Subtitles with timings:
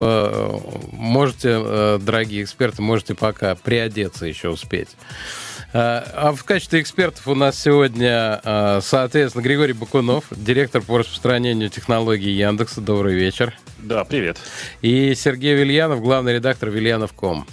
[0.00, 0.58] э,
[0.92, 4.90] можете, дорогие эксперты, можете пока приодеться еще успеть.
[5.72, 8.40] А в качестве экспертов у нас сегодня,
[8.80, 12.80] соответственно, Григорий Бакунов, директор по распространению технологий Яндекса.
[12.80, 13.54] Добрый вечер.
[13.78, 14.38] Да, привет.
[14.80, 17.46] И Сергей Вильянов, главный редактор Вильянов.ком.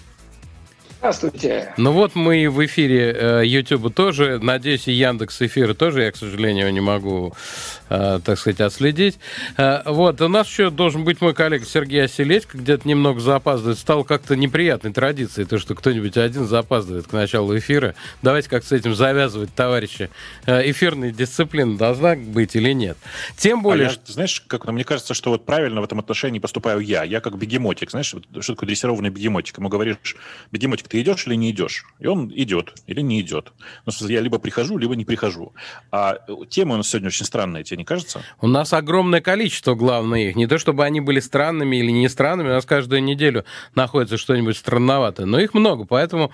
[1.05, 1.71] Здравствуйте.
[1.77, 4.39] Ну вот мы в эфире э, YouTube тоже.
[4.41, 6.01] Надеюсь, и Яндекс эфира тоже.
[6.01, 7.35] Я, к сожалению, не могу,
[7.84, 9.19] э, так сказать, отследить.
[9.57, 13.77] Э, вот, у нас еще должен быть мой коллега Сергей Оселедько, где-то немного запаздывает.
[13.77, 17.95] Стало как-то неприятной традицией, то, что кто-нибудь один запаздывает к началу эфира.
[18.21, 20.09] Давайте как с этим завязывать, товарищи.
[20.45, 22.97] Э, эфирная дисциплина должна быть или нет?
[23.37, 23.87] Тем более...
[23.87, 27.03] А я, знаешь, как мне кажется, что вот правильно в этом отношении поступаю я.
[27.03, 28.21] Я как бегемотик, знаешь, что
[28.53, 29.57] такое дрессированный бегемотик?
[29.57, 29.97] Ему говоришь,
[30.51, 31.85] бегемотик, ты идешь или не идешь?
[31.99, 33.53] И он идет или не идет.
[33.85, 35.53] Ну, я либо прихожу, либо не прихожу.
[35.91, 38.21] А э, темы у нас сегодня очень странные, тебе не кажется?
[38.41, 40.35] У нас огромное количество, главное, их.
[40.35, 44.57] Не то, чтобы они были странными или не странными, у нас каждую неделю находится что-нибудь
[44.57, 45.25] странноватое.
[45.25, 46.31] Но их много, поэтому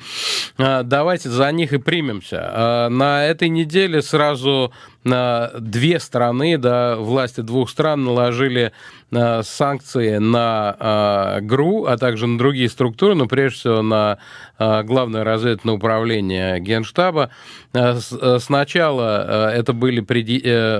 [0.57, 2.37] э, давайте за них и примемся.
[2.37, 4.71] Э, на этой неделе сразу
[5.03, 8.71] на две страны, да, власти двух стран наложили
[9.11, 14.17] э, санкции на э, ГРУ, а также на другие структуры, но прежде всего на
[14.59, 17.29] э, Главное разведывательное управление Генштаба.
[17.71, 20.01] Сначала это были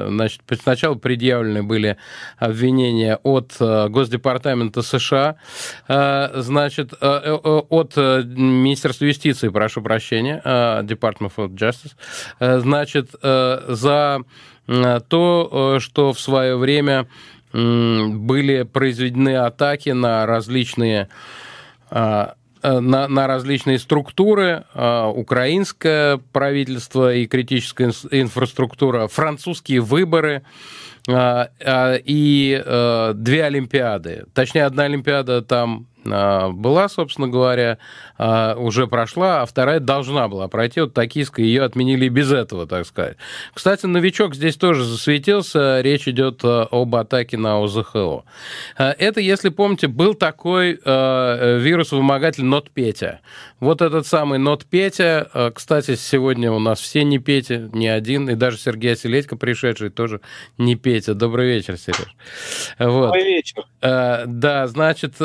[0.09, 1.97] значит, сначала предъявлены были
[2.37, 5.37] обвинения от Госдепартамента США,
[5.87, 11.93] значит, от Министерства юстиции, прошу прощения, Department of Justice,
[12.39, 13.61] значит, э,
[14.67, 17.07] за то, э, что в свое время
[17.53, 21.09] были произведены атаки на различные
[21.89, 22.27] э,
[22.63, 30.43] на, на различные структуры, украинское правительство и критическая инфраструктура, французские выборы
[31.09, 34.25] и э, две Олимпиады.
[34.35, 37.77] Точнее, одна Олимпиада там была, собственно говоря,
[38.17, 40.81] а, уже прошла, а вторая должна была пройти.
[40.81, 43.17] Вот токийская ее отменили без этого, так сказать.
[43.53, 45.81] Кстати, новичок здесь тоже засветился.
[45.81, 48.23] Речь идет а, об атаке на ОЗХО.
[48.77, 53.21] А, это, если помните, был такой вирус-вымогатель Нот Петя.
[53.59, 58.35] Вот этот самый Нот Петя, кстати, сегодня у нас все не Петя, не один, и
[58.35, 60.21] даже Сергей Оселедько, пришедший, тоже
[60.57, 61.13] не Петя.
[61.13, 62.15] Добрый вечер, Сереж.
[62.79, 63.07] Вот.
[63.07, 63.63] Добрый вечер.
[63.81, 65.15] Да, значит,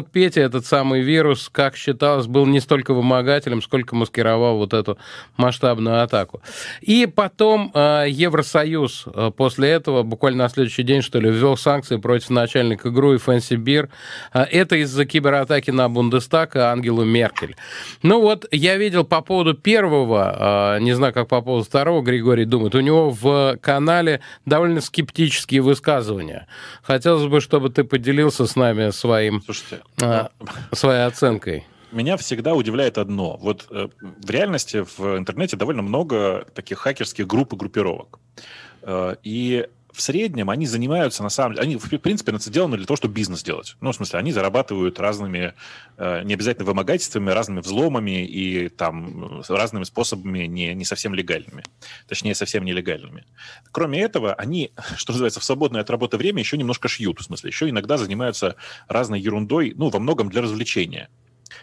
[0.00, 4.96] Нот Петя, этот самый вирус, как считалось, был не столько вымогателем, сколько маскировал вот эту
[5.36, 6.40] масштабную атаку.
[6.80, 11.98] И потом э, Евросоюз э, после этого, буквально на следующий день, что ли, ввел санкции
[11.98, 13.90] против начальника ГРУ и Фэнси Бир.
[14.32, 17.56] Э, это из-за кибератаки на Бундестаг и Ангелу Меркель.
[18.02, 22.74] Ну вот, я видел по поводу первого, не знаю, как по поводу второго, Григорий думает,
[22.74, 26.46] у него в канале довольно скептические высказывания.
[26.82, 29.82] Хотелось бы, чтобы ты поделился с нами своим, Слушайте,
[30.72, 33.36] своей оценкой меня всегда удивляет одно.
[33.36, 38.18] Вот э, в реальности в интернете довольно много таких хакерских групп и группировок.
[38.82, 39.68] Э, и
[40.00, 43.76] среднем они занимаются, на самом деле, они, в принципе, сделаны для того, чтобы бизнес делать.
[43.80, 45.54] Ну, в смысле, они зарабатывают разными,
[45.96, 51.64] э, не обязательно вымогательствами, разными взломами и там разными способами не, не совсем легальными.
[52.08, 53.24] Точнее, совсем нелегальными.
[53.72, 57.20] Кроме этого, они, что называется, в свободное от работы время еще немножко шьют.
[57.20, 58.56] В смысле, еще иногда занимаются
[58.88, 61.08] разной ерундой, ну, во многом для развлечения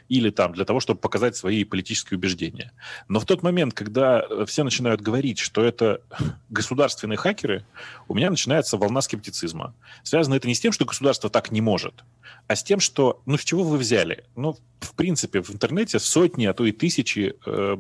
[0.10, 2.72] или там для того, чтобы показать свои политические убеждения.
[3.08, 6.02] Но в тот момент, когда э, все начинают говорить, что это
[6.50, 7.66] государственные хакеры,
[8.08, 9.74] у меня начинается волна скептицизма.
[10.04, 12.04] Связано это не с тем, что государство так не может,
[12.48, 14.24] а с тем, что, ну, с чего вы взяли?
[14.36, 17.78] Ну, в принципе, в интернете сотни, а то и тысячи э,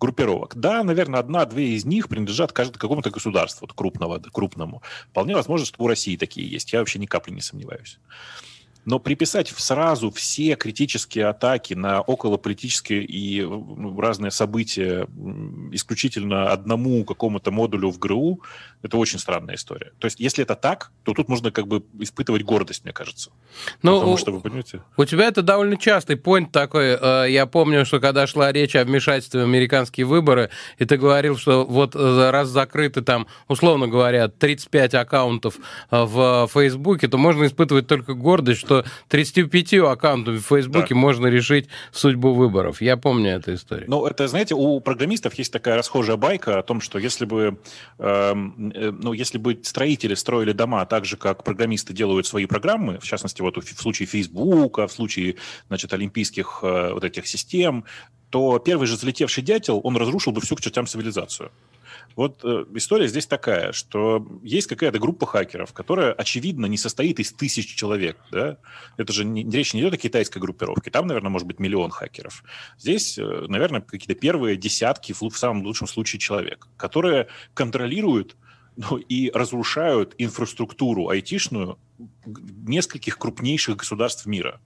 [0.00, 0.56] группировок.
[0.56, 4.82] Да, наверное, одна-две из них принадлежат каждому какому-то государству, крупного, крупному.
[5.10, 6.72] Вполне возможно, что у России такие есть.
[6.72, 7.98] Я вообще ни капли не сомневаюсь.
[8.86, 15.08] Но приписать сразу все критические атаки на околополитические и ну, разные события
[15.72, 18.40] исключительно одному какому-то модулю в ГРУ,
[18.82, 19.92] это очень странная история.
[19.98, 23.30] То есть, если это так, то тут можно как бы испытывать гордость, мне кажется.
[23.82, 24.82] Ну, Потому что, вы понимаете...
[24.96, 26.96] У тебя это довольно частый point такой.
[27.00, 31.36] Э, я помню, что когда шла речь о вмешательстве в американские выборы, и ты говорил,
[31.36, 35.56] что вот э, раз закрыты там, условно говоря, 35 аккаунтов
[35.90, 38.75] э, в Фейсбуке, то можно испытывать только гордость, что
[39.08, 41.00] 35 аккаунтами в Фейсбуке да.
[41.00, 42.80] можно решить судьбу выборов.
[42.80, 43.86] Я помню эту историю.
[43.88, 47.58] Ну, это, знаете, у программистов есть такая расхожая байка о том, что если бы,
[47.98, 52.98] эм, э, ну, если бы строители строили дома так же, как программисты делают свои программы,
[52.98, 55.36] в частности, вот в случае Фейсбука, в случае,
[55.68, 57.84] значит, олимпийских э, вот этих систем,
[58.30, 61.50] то первый же залетевший дятел, он разрушил бы всю к чертям цивилизацию.
[62.14, 67.32] Вот э, история здесь такая, что есть какая-то группа хакеров, которая, очевидно, не состоит из
[67.32, 68.18] тысяч человек.
[68.30, 68.58] Да?
[68.96, 70.90] Это же не, речь не идет о китайской группировке.
[70.90, 72.44] Там, наверное, может быть миллион хакеров.
[72.78, 78.36] Здесь, э, наверное, какие-то первые десятки, в, в самом лучшем случае, человек, которые контролируют
[78.76, 81.78] ну, и разрушают инфраструктуру айтишную
[82.26, 84.60] нескольких крупнейших государств мира.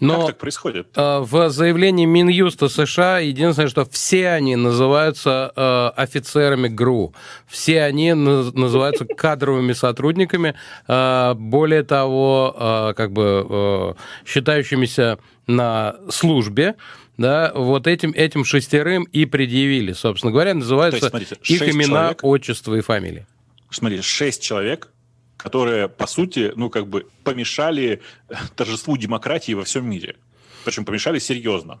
[0.00, 0.88] Но как так происходит?
[0.96, 7.14] Э, в заявлении Минюста США единственное, что все они называются э, офицерами ГРУ.
[7.46, 10.54] Все они называются кадровыми сотрудниками.
[10.88, 16.76] Э, более того, как бы считающимися на службе
[17.18, 22.24] да, вот этим, этим шестерым и предъявили, собственно говоря, называются есть, смотрите, их имена, человек,
[22.24, 23.26] отчество и фамилии.
[23.70, 24.88] Смотрите, шесть человек
[25.42, 28.00] которые, по сути, ну, как бы помешали
[28.56, 30.16] торжеству демократии во всем мире.
[30.64, 31.80] Причем помешали серьезно.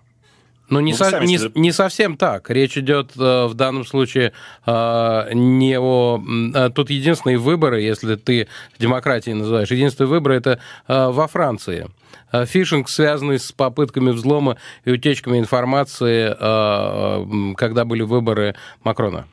[0.68, 2.48] Ну, не, ну, со, не, не совсем так.
[2.48, 4.32] Речь идет э, в данном случае
[4.64, 6.22] э, не о...
[6.54, 8.48] Э, тут единственные выборы, если ты
[8.78, 11.90] демократии называешь, единственные выборы это э, во Франции.
[12.32, 19.26] Э, фишинг, связанный с попытками взлома и утечками информации, э, когда были выборы Макрона.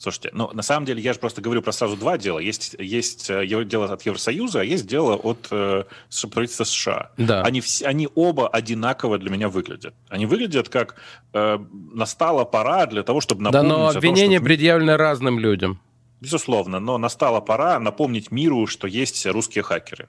[0.00, 2.38] Слушайте, ну, на самом деле, я же просто говорю про сразу два дела.
[2.38, 5.84] Есть, есть э, дело от Евросоюза, а есть дело от э,
[6.32, 7.10] правительства США.
[7.18, 7.42] Да.
[7.42, 9.92] Они, все, они оба одинаково для меня выглядят.
[10.08, 10.96] Они выглядят как
[11.34, 11.58] э,
[11.92, 13.70] настала пора для того, чтобы напомнить...
[13.70, 14.44] Да, но обвинения том, что...
[14.46, 15.78] предъявлены разным людям.
[16.22, 20.08] Безусловно, но настала пора напомнить миру, что есть русские хакеры.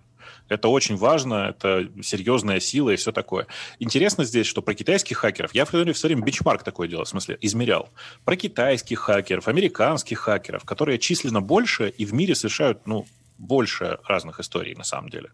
[0.51, 3.48] Это очень важно, это серьезная сила и все такое.
[3.80, 7.38] Интересно здесь, что про китайских хакеров, я в все время бенчмарк такое делал, в смысле,
[7.39, 7.89] измерял.
[8.25, 13.06] Про китайских хакеров, американских хакеров, которые численно больше и в мире совершают, ну,
[13.38, 15.30] больше разных историй на самом деле.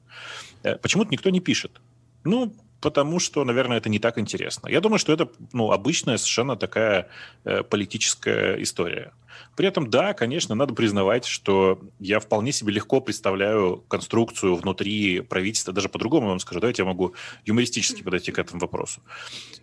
[0.61, 1.81] Э, почему-то никто не пишет.
[2.23, 4.67] Ну, потому что, наверное, это не так интересно.
[4.67, 7.09] Я думаю, что это ну, обычная совершенно такая
[7.43, 9.13] э, политическая история.
[9.55, 15.73] При этом, да, конечно, надо признавать, что я вполне себе легко представляю конструкцию внутри правительства,
[15.73, 17.13] даже по-другому вам скажу, давайте я могу
[17.45, 19.01] юмористически подойти к этому вопросу.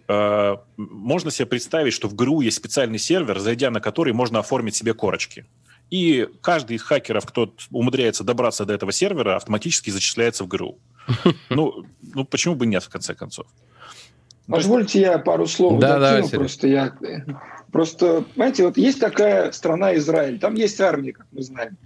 [0.09, 4.75] Э, можно себе представить, что в ГРУ есть специальный сервер, зайдя на который можно оформить
[4.75, 5.47] себе корочки.
[5.95, 10.77] И каждый из хакеров, кто умудряется добраться до этого сервера, автоматически зачисляется в ГРУ.
[11.51, 13.47] Ну, ну почему бы нет, в конце концов?
[14.49, 16.97] Позвольте я пару слов да, докину, да, просто я...
[17.71, 21.77] Просто, знаете, вот есть такая страна Израиль, там есть армия, как мы знаем.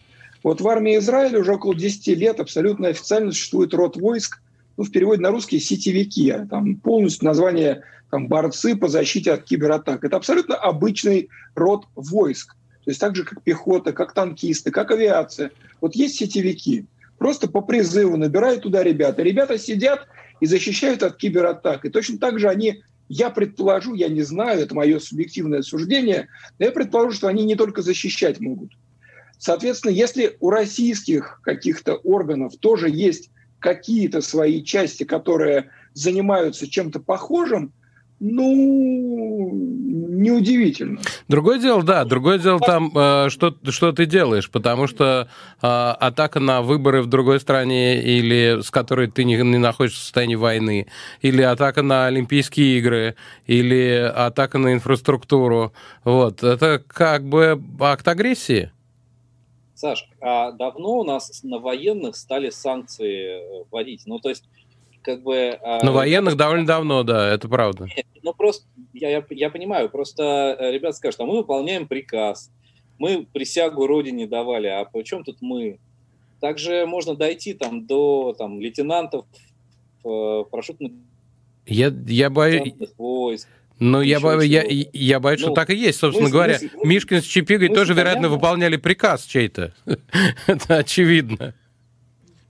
[0.43, 4.41] Вот в армии Израиля уже около 10 лет абсолютно официально существует род войск,
[4.79, 9.43] ну, в переводе на русский сетевики, а там полностью название там, борцы по защите от
[9.43, 10.03] кибератак.
[10.03, 12.55] Это абсолютно обычный род войск.
[12.89, 15.51] То есть так же, как пехота, как танкисты, как авиация.
[15.83, 16.87] Вот есть сетевики.
[17.19, 19.23] Просто по призыву набирают туда ребята.
[19.23, 20.09] Ребята сидят
[20.41, 21.85] и защищают от кибератак.
[21.85, 26.65] И точно так же они, я предположу, я не знаю, это мое субъективное суждение, но
[26.65, 28.73] я предположу, что они не только защищать могут.
[29.37, 37.71] Соответственно, если у российских каких-то органов тоже есть какие-то свои части, которые занимаются чем-то похожим,
[38.21, 41.01] ну, неудивительно.
[41.29, 45.29] Другое дело, да, другое дело там, э, что, что ты делаешь, потому что
[45.63, 50.03] э, атака на выборы в другой стране, или с которой ты не, не находишься в
[50.03, 50.89] состоянии войны,
[51.23, 53.15] или атака на Олимпийские игры,
[53.47, 55.73] или атака на инфраструктуру,
[56.03, 58.73] вот, это как бы акт агрессии.
[59.75, 64.03] Саш, а давно у нас на военных стали санкции э, вводить?
[64.07, 64.43] Ну, то есть
[65.09, 65.59] как бы...
[65.63, 67.87] А, ну, военных довольно давно, да, это правда.
[67.97, 72.51] Нет, ну, просто, я, я, я понимаю, просто э, ребят скажут, а мы выполняем приказ,
[72.99, 75.79] мы присягу Родине давали, а при чем тут мы?
[76.41, 79.25] Также можно дойти там до там, лейтенантов
[80.05, 80.93] э, парашютных
[81.65, 82.75] я, я боюсь...
[82.99, 83.49] войск.
[83.79, 84.43] Ну, я, бо...
[84.43, 86.59] я, я боюсь, ну, что так и есть, собственно мы, говоря.
[86.75, 89.73] Мы, Мишкин с Чипигой тоже, вероятно, выполняли приказ чей-то.
[90.47, 91.55] Это очевидно.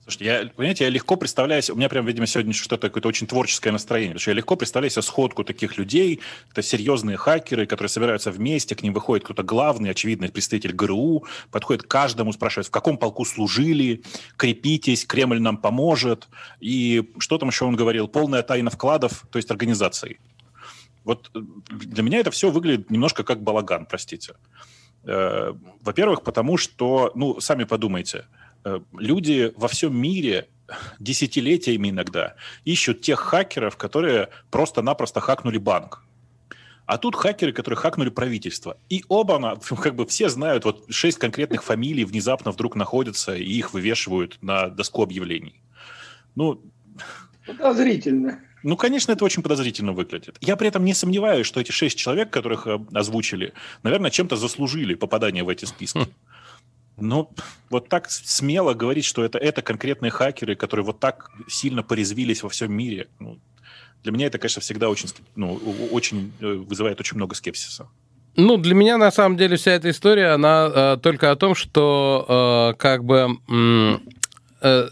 [0.08, 3.26] Слушайте, я, понимаете, я легко представляю себе, у меня прям, видимо, сегодня что-то какое-то очень
[3.26, 7.90] творческое настроение, потому что я легко представляю себе сходку таких людей, это серьезные хакеры, которые
[7.90, 12.70] собираются вместе, к ним выходит кто-то главный, очевидный представитель ГРУ, подходит к каждому, спрашивает, в
[12.70, 14.02] каком полку служили,
[14.38, 19.50] крепитесь, Кремль нам поможет, и что там еще он говорил, полная тайна вкладов, то есть
[19.50, 20.20] организации.
[21.04, 24.36] Вот э, для меня это все выглядит немножко как балаган, простите.
[25.04, 28.24] Э, во-первых, потому что, ну, сами подумайте–
[28.92, 30.48] люди во всем мире
[30.98, 32.34] десятилетиями иногда
[32.64, 36.04] ищут тех хакеров, которые просто-напросто хакнули банк.
[36.86, 38.78] А тут хакеры, которые хакнули правительство.
[38.88, 43.74] И оба, как бы все знают, вот шесть конкретных фамилий внезапно вдруг находятся, и их
[43.74, 45.60] вывешивают на доску объявлений.
[46.34, 46.62] Ну,
[47.46, 48.40] Подозрительно.
[48.62, 50.36] Ну, конечно, это очень подозрительно выглядит.
[50.40, 54.94] Я при этом не сомневаюсь, что эти шесть человек, которых э, озвучили, наверное, чем-то заслужили
[54.94, 56.08] попадание в эти списки.
[57.00, 57.30] Но
[57.70, 62.48] вот так смело говорить, что это, это конкретные хакеры, которые вот так сильно порезвились во
[62.48, 63.38] всем мире, ну,
[64.02, 65.54] для меня это, конечно, всегда очень, ну,
[65.90, 67.88] очень э, вызывает очень много скепсиса.
[68.36, 72.72] Ну, для меня, на самом деле, вся эта история, она э, только о том, что
[72.74, 73.38] э, как бы
[74.60, 74.88] э,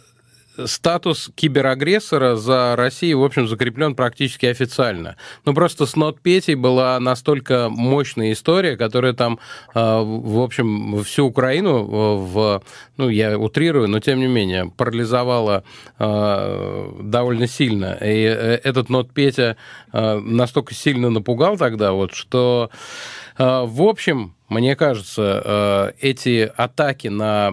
[0.64, 5.16] статус киберагрессора за Россией, в общем, закреплен практически официально.
[5.44, 9.38] Ну, просто с Нотпетей была настолько мощная история, которая там,
[9.75, 12.62] а, в общем, всю Украину в,
[12.96, 15.64] ну, я утрирую, но тем не менее, парализовала
[15.98, 17.98] а, довольно сильно.
[18.00, 19.56] И э, этот Нотпетя
[19.92, 22.70] а, настолько сильно напугал тогда, вот, что,
[23.38, 27.52] в общем, мне кажется, эти атаки на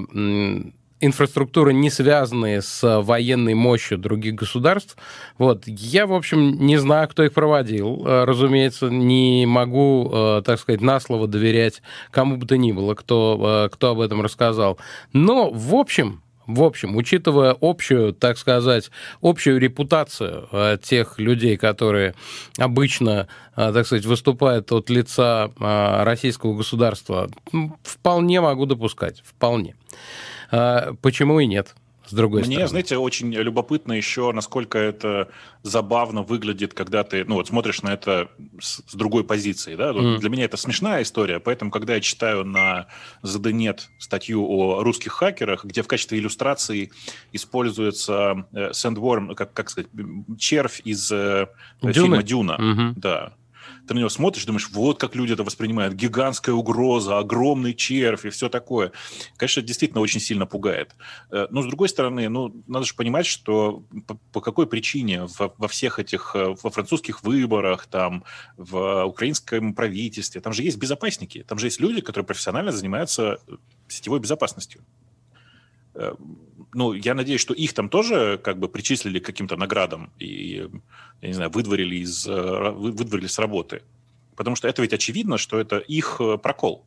[1.06, 4.96] инфраструктуры, не связанные с военной мощью других государств.
[5.38, 5.68] Вот.
[5.68, 8.04] Я, в общем, не знаю, кто их проводил.
[8.06, 11.82] Э, разумеется, не могу, э, так сказать, на слово доверять
[12.12, 14.78] кому бы то ни было, кто, э, кто об этом рассказал.
[15.12, 18.92] Но, в общем, в общем, учитывая общую, так сказать,
[19.22, 20.50] общую репутацию
[20.82, 22.16] тех людей, которые
[22.58, 27.30] обычно, так сказать, выступают от лица российского государства,
[27.84, 29.76] вполне могу допускать, вполне.
[30.54, 31.76] А, почему и нет?
[32.06, 32.68] с другой Мне, стороны.
[32.68, 35.30] знаете, очень любопытно еще, насколько это
[35.62, 38.30] забавно выглядит, когда ты, ну, вот смотришь на это
[38.60, 39.92] с, с другой позиции, да.
[39.92, 40.18] Mm.
[40.18, 42.88] Для меня это смешная история, поэтому, когда я читаю на
[43.24, 46.92] ZDNet статью о русских хакерах, где в качестве иллюстрации
[47.32, 49.90] используется э, Sandworm, как, как сказать,
[50.38, 51.48] червь из э,
[51.82, 52.94] фильма «Дюна», mm-hmm.
[52.98, 53.34] да,
[53.88, 58.30] ты на него смотришь, думаешь, вот как люди это воспринимают, гигантская угроза, огромный червь и
[58.30, 58.92] все такое.
[59.38, 60.96] Конечно, это действительно очень сильно пугает.
[61.32, 65.54] Э, но, с другой стороны, ну, надо же понимать, что по, по какой причине во,
[65.58, 68.24] во всех этих, э, во французских выборах, там,
[68.58, 73.40] в украинском правительстве, там же есть безопасники, там же есть люди, которые профессионально занимаются
[73.88, 74.82] сетевой безопасностью
[75.96, 76.14] э,
[76.74, 80.68] ну, я надеюсь, что их там тоже как бы причислили к каким-то наградам и,
[81.22, 83.82] я не знаю, выдворили, из, э, выдворили с работы.
[84.36, 86.86] Потому что это ведь очевидно, что это их э, прокол.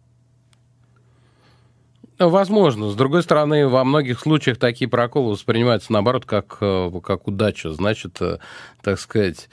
[2.18, 2.90] Возможно.
[2.90, 7.72] С другой стороны, во многих случаях такие проколы воспринимаются, наоборот, как, э, как удача.
[7.72, 8.20] Значит,
[8.82, 9.48] так сказать,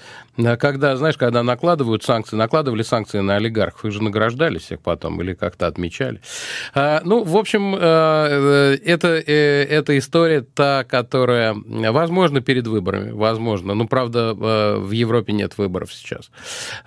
[0.60, 5.34] когда, знаешь, когда накладывают санкции, накладывали санкции на олигархов, их же награждали всех потом или
[5.34, 6.22] как-то отмечали.
[6.74, 13.74] А, ну, в общем, э, это, э, эта история та, которая, возможно, перед выборами, возможно.
[13.74, 16.29] Ну, правда, э, в Европе нет выборов сейчас.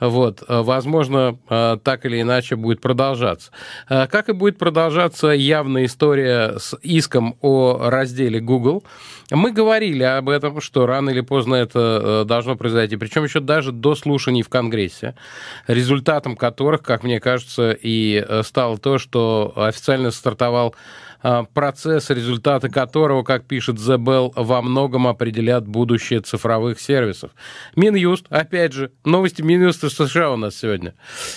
[0.01, 3.51] Вот, возможно, так или иначе будет продолжаться.
[3.89, 5.31] Как и будет продолжаться
[5.67, 8.85] явная история с иском о разделе Google.
[9.33, 12.97] Мы говорили об этом, что рано или поздно это должно произойти.
[12.97, 15.17] Причем еще даже до слушаний в Конгрессе,
[15.67, 21.06] результатом которых, как мне кажется, и э, стало то, что официально стартовал э,
[21.55, 27.31] процесс, результаты которого, как пишет The во многом определят будущее цифровых сервисов.
[27.75, 30.95] Минюст, опять же, новости Минюста США у нас сегодня.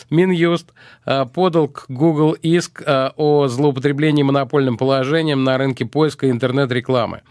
[0.10, 0.74] Минюст
[1.05, 7.22] э, подал к Google иск о злоупотреблении монопольным положением на рынке поиска интернет-рекламы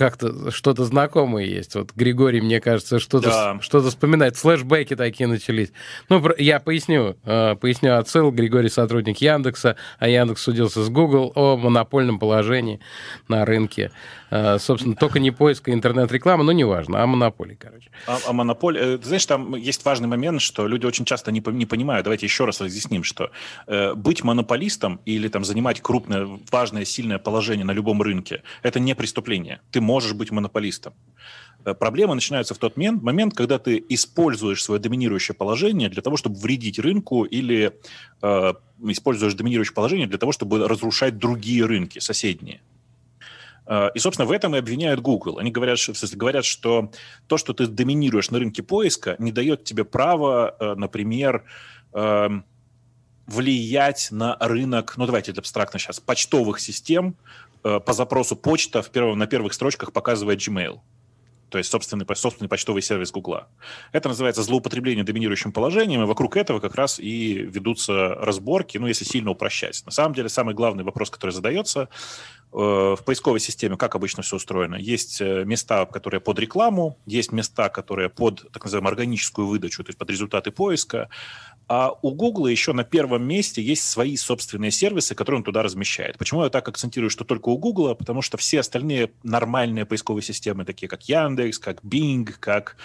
[0.00, 1.74] как-то что-то знакомое есть.
[1.74, 3.58] Вот Григорий, мне кажется, что-то да.
[3.60, 4.34] что вспоминает.
[4.34, 5.72] Флэшбэки такие начались.
[6.08, 7.18] Ну, я поясню.
[7.26, 8.30] Э, поясню отсыл.
[8.30, 12.80] Григорий сотрудник Яндекса, а Яндекс судился с Google о монопольном положении
[13.28, 13.90] на рынке.
[14.30, 17.90] Э, собственно, только не поиска интернет-рекламы, но неважно, а монополии, короче.
[18.06, 18.98] А, а монополия...
[18.98, 22.04] Ты знаешь, там есть важный момент, что люди очень часто не, не понимают.
[22.04, 23.30] Давайте еще раз разъясним, что
[23.66, 28.94] э, быть монополистом или там занимать крупное, важное, сильное положение на любом рынке– это не
[28.94, 29.60] преступление.
[29.70, 30.94] Ты можешь быть монополистом.
[31.64, 36.38] Э, проблемы начинаются в тот момент, когда ты используешь свое доминирующее положение для того, чтобы
[36.38, 37.72] вредить рынку или
[38.22, 38.52] э,
[38.84, 42.60] используешь доминирующее положение для того, чтобы разрушать другие рынки, соседние.
[43.70, 45.38] Э, и, собственно, в этом и обвиняют Google.
[45.38, 46.90] Они говорят, что, говорят, что
[47.28, 51.44] то, что ты доминируешь на рынке поиска, не дает тебе права, э, например,
[51.92, 52.44] эм,
[53.26, 57.16] влиять на рынок, ну давайте это абстрактно сейчас, почтовых систем,
[57.62, 60.80] Э, по запросу почта в первом, на первых строчках показывает Gmail.
[61.50, 63.48] То есть собственный, собственный почтовый сервис Гугла.
[63.92, 69.04] Это называется злоупотребление доминирующим положением, и вокруг этого как раз и ведутся разборки, ну, если
[69.04, 69.82] сильно упрощать.
[69.84, 71.88] На самом деле, самый главный вопрос, который задается
[72.52, 77.32] э, в поисковой системе, как обычно все устроено, есть э, места, которые под рекламу, есть
[77.32, 81.08] места, которые под так называемую органическую выдачу, то есть под результаты поиска,
[81.70, 86.18] А у Google еще на первом месте есть свои собственные сервисы, которые он туда размещает.
[86.18, 87.94] Почему я так акцентирую, что только у Google?
[87.94, 92.76] Потому что все остальные нормальные поисковые системы, такие как Яндекс, как Bing, как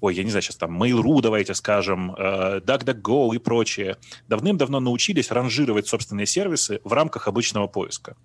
[0.00, 3.96] ой, я не знаю, сейчас там Mail.ru, давайте скажем, э, DuckDuckGo и прочее,
[4.26, 8.16] давным-давно научились ранжировать собственные сервисы в рамках обычного поиска.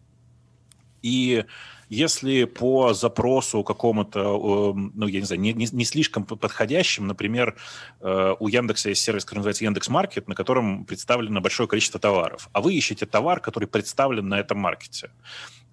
[1.03, 1.45] И
[1.89, 7.55] если по запросу какому-то, эм, ну, я не знаю, не, не, слишком подходящим, например,
[8.01, 12.49] э, у Яндекса есть сервис, который называется Яндекс Маркет, на котором представлено большое количество товаров,
[12.51, 15.11] а вы ищете товар, который представлен на этом маркете.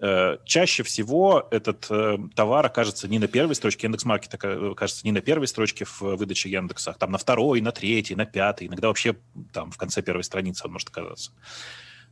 [0.01, 5.13] Э, чаще всего этот э, товар окажется не на первой строчке, Яндекс Маркет окажется не
[5.13, 9.17] на первой строчке в выдаче Яндекса, там на второй, на третьей, на пятой, иногда вообще
[9.53, 11.33] там в конце первой страницы он может оказаться.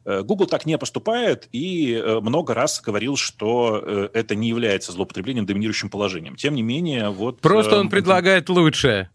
[0.05, 4.93] Э, Google так не поступает и э, много раз говорил, что э, это не является
[4.93, 6.37] злоупотреблением доминирующим положением.
[6.37, 7.41] Тем не менее, вот...
[7.41, 9.11] Просто он предлагает лучшее.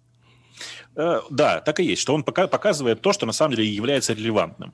[0.96, 4.72] Да, так и есть, что он показывает то, что на самом деле является релевантным.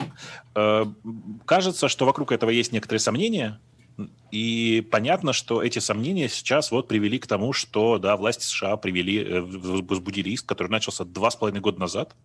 [1.44, 3.60] Кажется, что вокруг этого есть некоторые сомнения,
[4.32, 9.24] и понятно, что эти сомнения сейчас вот привели к тому, что да, власти США привели,
[9.40, 12.16] возбудили иск, который начался два с половиной года назад,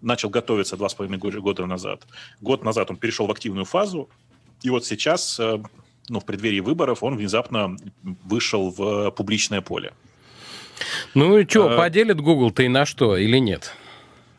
[0.00, 2.06] начал готовиться два с половиной года назад.
[2.40, 4.08] Год назад он перешел в активную фазу,
[4.62, 5.62] и вот сейчас, э,
[6.08, 9.92] ну, в преддверии выборов, он внезапно вышел в публичное поле.
[11.14, 13.74] Ну и что, а, поделит Google-то и на что, или нет?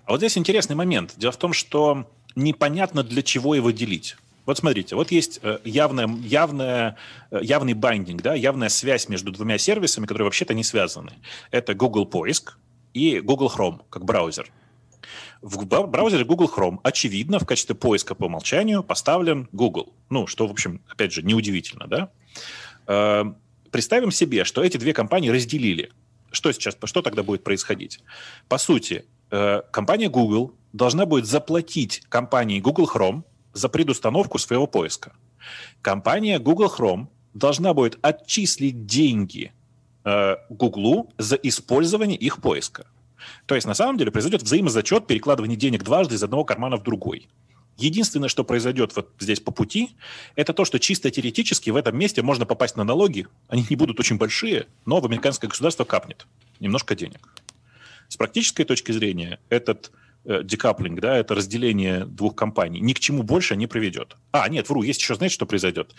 [0.05, 1.13] А вот здесь интересный момент.
[1.17, 4.17] Дело в том, что непонятно, для чего его делить.
[4.45, 6.97] Вот смотрите, вот есть э, явная, явная,
[7.31, 11.13] явный байдинг, да, явная связь между двумя сервисами, которые вообще-то не связаны.
[11.51, 12.57] Это Google Поиск
[12.93, 14.51] и Google Chrome, как браузер.
[15.41, 19.93] В браузере Google Chrome, очевидно, в качестве поиска по умолчанию поставлен Google.
[20.09, 22.11] Ну, что, в общем, опять же, неудивительно, да?
[22.87, 23.25] Э,
[23.71, 25.91] представим себе, что эти две компании разделили.
[26.31, 27.99] Что сейчас, что тогда будет происходить?
[28.47, 33.23] По сути, э, компания Google должна будет заплатить компании Google Chrome
[33.53, 35.13] за предустановку своего поиска.
[35.81, 39.53] Компания Google Chrome должна будет отчислить деньги
[40.03, 42.85] э, Google за использование их поиска.
[43.45, 47.27] То есть на самом деле произойдет взаимозачет, перекладывание денег дважды из одного кармана в другой.
[47.77, 49.95] Единственное, что произойдет вот здесь по пути,
[50.35, 53.27] это то, что чисто теоретически в этом месте можно попасть на налоги.
[53.47, 56.27] Они не будут очень большие, но в американское государство капнет
[56.59, 57.27] немножко денег.
[58.09, 63.23] С практической точки зрения этот э, декаплинг, да, это разделение двух компаний, ни к чему
[63.23, 64.17] больше не приведет.
[64.31, 65.95] А, нет, вру, есть еще, знаете, что произойдет?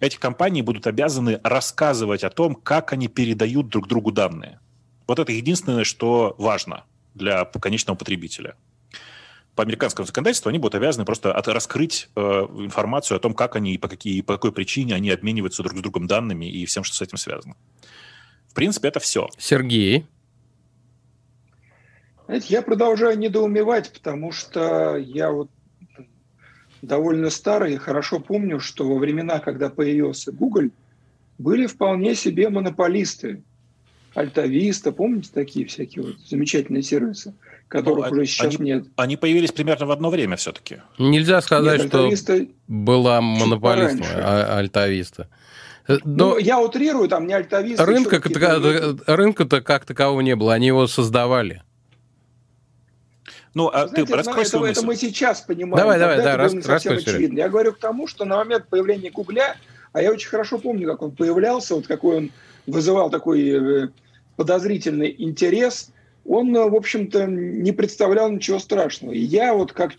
[0.00, 4.60] Эти компании будут обязаны рассказывать о том, как они передают друг другу данные.
[5.06, 8.56] Вот это единственное, что важно для конечного потребителя.
[9.54, 13.74] По американскому законодательству они будут обязаны просто от, раскрыть э, информацию о том, как они
[13.74, 16.96] и по, какие, по какой причине они обмениваются друг с другом данными и всем, что
[16.96, 17.54] с этим связано.
[18.48, 19.28] В принципе, это все.
[19.38, 20.06] Сергей?
[22.26, 25.50] Знаете, я продолжаю недоумевать, потому что я вот
[26.80, 30.70] довольно старый и хорошо помню, что во времена, когда появился Google,
[31.38, 33.42] были вполне себе монополисты
[34.14, 37.34] Альтависта, помните такие всякие вот замечательные сервисы,
[37.66, 38.86] которых ну, уже сейчас они, нет?
[38.96, 40.82] Они появились примерно в одно время все-таки.
[40.98, 45.28] Нельзя сказать, нет, что была монополистом а, Альтависта.
[45.88, 47.80] Э, но ну, я утрирую, там не Альтавист.
[47.80, 48.22] Рынка,
[49.06, 51.62] рынка-то как такового не было, они его создавали.
[53.54, 55.76] Ну, а Знаете, ты раскрой это, это мы сейчас понимаем.
[55.76, 56.98] Давай, давай, да, рас, раскрой.
[56.98, 57.38] Очевидно.
[57.38, 59.56] Я говорю к тому, что на момент появления Гугля,
[59.92, 62.32] а я очень хорошо помню, как он появлялся, вот какой он
[62.66, 63.88] вызывал такой э,
[64.36, 65.90] подозрительный интерес,
[66.24, 69.12] он, э, в общем-то, не представлял ничего страшного.
[69.12, 69.92] И я вот как,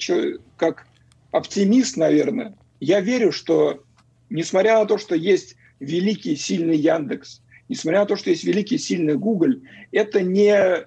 [0.58, 0.86] как
[1.32, 3.84] оптимист, наверное, я верю, что
[4.30, 9.16] несмотря на то, что есть великий сильный Яндекс, несмотря на то, что есть великий сильный
[9.16, 10.86] Google, это не,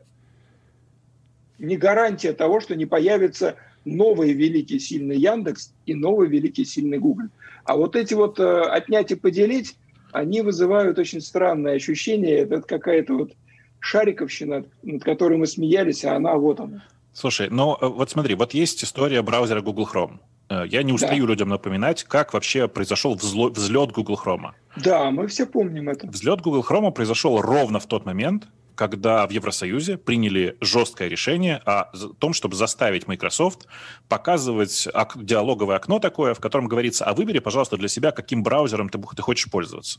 [1.59, 7.29] не гарантия того, что не появится новый великий сильный Яндекс и новый великий сильный Google.
[7.65, 9.77] А вот эти вот э, отнять и поделить,
[10.13, 12.39] они вызывают очень странное ощущение.
[12.39, 13.33] Это какая-то вот
[13.81, 16.85] шариковщина, над которой мы смеялись, а она вот она.
[17.13, 20.19] Слушай, ну вот смотри, вот есть история браузера Google Chrome.
[20.49, 21.33] Э, я не устаю да.
[21.33, 24.51] людям напоминать, как вообще произошел взлет Google Chrome.
[24.77, 26.07] Да, мы все помним это.
[26.07, 31.91] Взлет Google Chrome произошел ровно в тот момент, когда в Евросоюзе приняли жесткое решение о
[32.21, 33.67] том, чтобы заставить Microsoft
[34.09, 34.87] показывать
[35.17, 39.21] диалоговое окно такое, в котором говорится, а выбери, пожалуйста, для себя, каким браузером ты, ты
[39.21, 39.99] хочешь пользоваться.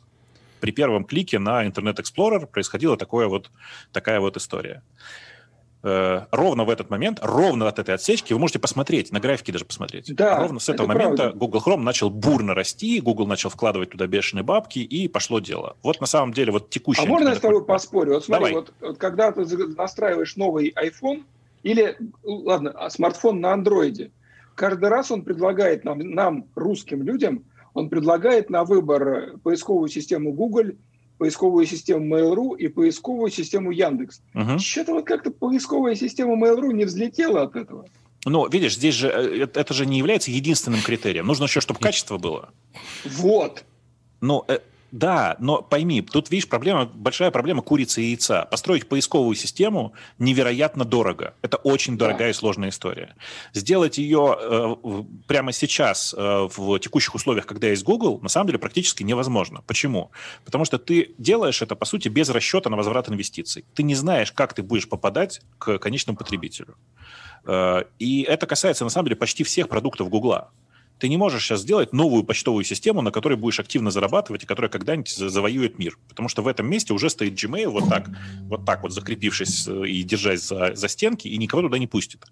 [0.61, 3.51] При первом клике на Internet Explorer происходила такое вот,
[3.91, 4.81] такая вот история.
[5.81, 9.65] Э, ровно в этот момент, ровно от этой отсечки, вы можете посмотреть, на графике даже
[9.65, 10.13] посмотреть.
[10.13, 11.37] Да, ровно с этого момента правда.
[11.37, 15.77] Google Chrome начал бурно расти, Google начал вкладывать туда бешеные бабки, и пошло дело.
[15.81, 17.03] Вот на самом деле вот текущий...
[17.03, 18.15] А можно я с тобой поспорю?
[18.15, 21.23] Вот смотри, вот, вот когда ты настраиваешь новый iPhone,
[21.63, 24.11] Или, ладно, а смартфон на андроиде.
[24.55, 30.71] Каждый раз он предлагает нам, нам, русским людям, он предлагает на выбор поисковую систему Google,
[31.19, 34.21] поисковую систему Mail.ru и поисковую систему Яндекс.
[34.33, 34.57] Угу.
[34.57, 37.85] Что-то вот как-то поисковая система Mail.ru не взлетела от этого.
[38.25, 41.27] Но, видишь, здесь же э, это же не является единственным критерием.
[41.27, 42.49] Нужно еще, чтобы качество было.
[43.05, 43.63] Вот.
[44.21, 44.59] Ну, э,
[44.91, 48.45] да, но пойми, тут, видишь, проблема, большая проблема курицы и яйца.
[48.45, 51.33] Построить поисковую систему невероятно дорого.
[51.41, 52.29] Это очень дорогая да.
[52.29, 53.15] и сложная история.
[53.53, 58.59] Сделать ее э, прямо сейчас, э, в текущих условиях, когда есть Google, на самом деле
[58.59, 59.61] практически невозможно.
[59.67, 60.11] Почему?
[60.45, 63.65] Потому что ты делаешь это, по сути, без расчета на возврат инвестиций.
[63.75, 66.75] Ты не знаешь, как ты будешь попадать к конечному потребителю.
[67.45, 70.51] Э, и это касается, на самом деле, почти всех продуктов Гугла.
[70.99, 74.69] Ты не можешь сейчас сделать новую почтовую систему, на которой будешь активно зарабатывать и которая
[74.69, 75.97] когда-нибудь завоюет мир.
[76.09, 78.09] Потому что в этом месте уже стоит Gmail вот так,
[78.43, 82.25] вот так вот закрепившись э, и держась за, за стенки, и никого туда не пустит.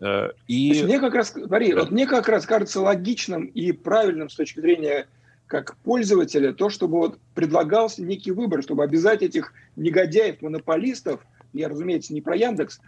[0.00, 0.82] Э, и...
[0.84, 1.80] мне как раз, смотри, да.
[1.80, 5.08] вот мне как раз кажется логичным и правильным с точки зрения
[5.48, 11.20] как пользователя то, чтобы вот предлагался некий выбор, чтобы обязать этих негодяев-монополистов,
[11.52, 12.80] я, разумеется, не про Яндекс,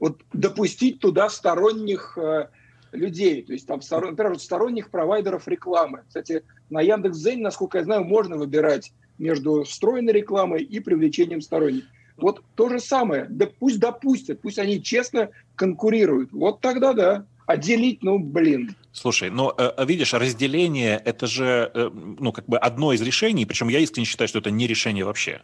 [0.00, 2.48] вот допустить туда сторонних э,
[2.92, 6.02] людей, то есть там, например, сторонних провайдеров рекламы.
[6.06, 11.84] Кстати, на Яндекс.Зен, насколько я знаю, можно выбирать между встроенной рекламой и привлечением сторонних.
[12.16, 13.26] Вот то же самое.
[13.28, 16.32] Да пусть допустят, пусть они честно конкурируют.
[16.32, 17.26] Вот тогда да.
[17.46, 18.76] А делить, ну, блин.
[18.92, 23.44] Слушай, но э, э, видишь, разделение это же, э, ну, как бы одно из решений,
[23.46, 25.42] причем я искренне считаю, что это не решение вообще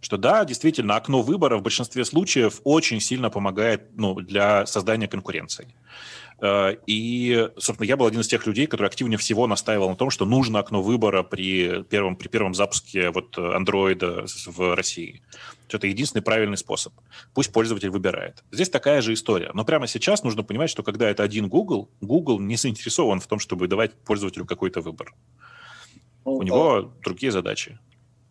[0.00, 5.74] что да, действительно, окно выбора в большинстве случаев очень сильно помогает ну, для создания конкуренции.
[6.40, 10.10] Э, и, собственно, я был один из тех людей, который активнее всего настаивал на том,
[10.10, 15.22] что нужно окно выбора при первом, при первом запуске вот андроида в России.
[15.68, 16.92] Это единственный правильный способ.
[17.34, 18.42] Пусть пользователь выбирает.
[18.50, 19.50] Здесь такая же история.
[19.54, 23.38] Но прямо сейчас нужно понимать, что когда это один Google, Google не заинтересован в том,
[23.38, 25.14] чтобы давать пользователю какой-то выбор.
[26.24, 26.92] Ну, У него а...
[27.02, 27.78] другие задачи.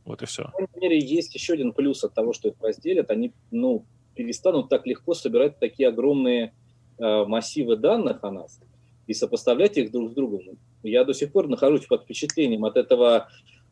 [0.05, 0.49] Вот и все.
[0.53, 3.11] Крайней мере, есть еще один плюс от того, что их разделят.
[3.11, 3.85] Они ну,
[4.15, 6.53] перестанут так легко собирать такие огромные
[6.99, 8.59] Э, массивы данных о нас
[9.07, 10.41] и сопоставлять их друг с другом.
[10.83, 13.29] Я до сих пор нахожусь под впечатлением от этого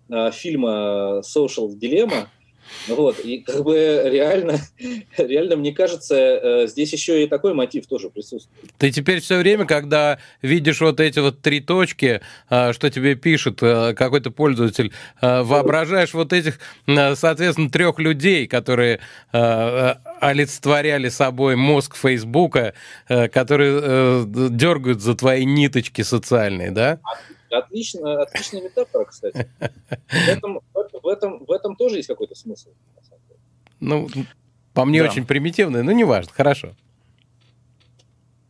[0.10, 2.28] э, фильма Social Dilemma,
[2.88, 4.60] вот, и как бы реально,
[5.18, 8.72] реально, мне кажется, э, здесь еще и такой мотив тоже присутствует.
[8.78, 13.60] Ты теперь все время, когда видишь вот эти вот три точки, э, что тебе пишет
[13.62, 19.00] э, какой-то пользователь, воображаешь вот этих, соответственно, трех людей, которые
[19.32, 22.74] олицетворяли собой мозг Фейсбука,
[23.08, 27.00] которые дергают за твои ниточки социальные, да?
[27.50, 29.50] Отлично, отличная метафора, кстати.
[30.10, 32.70] В этом, в, этом, в этом тоже есть какой-то смысл.
[33.80, 34.08] Ну,
[34.74, 35.10] по мне да.
[35.10, 36.76] очень примитивный, но неважно, хорошо.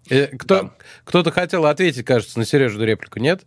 [0.10, 0.72] Э, кто, да.
[1.04, 3.46] Кто-то хотел ответить, кажется, на Сережу реплику, нет?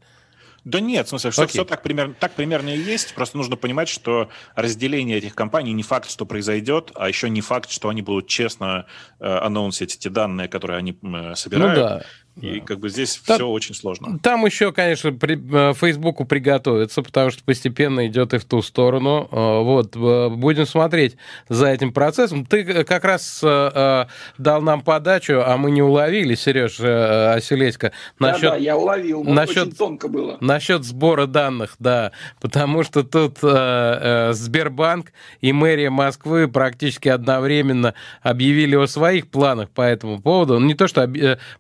[0.65, 3.15] Да нет, в смысле, все, все так, примерно, так примерно и есть.
[3.15, 7.71] Просто нужно понимать, что разделение этих компаний не факт, что произойдет, а еще не факт,
[7.71, 8.87] что они будут честно
[9.21, 11.79] э, анонсить эти данные, которые они э, собирают.
[11.79, 12.03] Ну да.
[12.41, 14.19] И как бы здесь Та, все очень сложно.
[14.23, 19.29] Там еще, конечно, при, э, Фейсбуку приготовиться, потому что постепенно идет и в ту сторону.
[19.31, 21.17] Э, вот, э, будем смотреть
[21.49, 22.47] за этим процессом.
[22.47, 27.93] Ты как раз дал нам подачу, а мы не уловили, Сереж Оселедько.
[28.19, 30.39] Насчет, да, да, я уловил, насчет, очень тонко было.
[30.41, 38.87] Насчет сбора данных, да, потому что тут Сбербанк и мэрия Москвы практически одновременно объявили о
[38.87, 40.59] своих планах по этому поводу.
[40.59, 41.11] Не то, что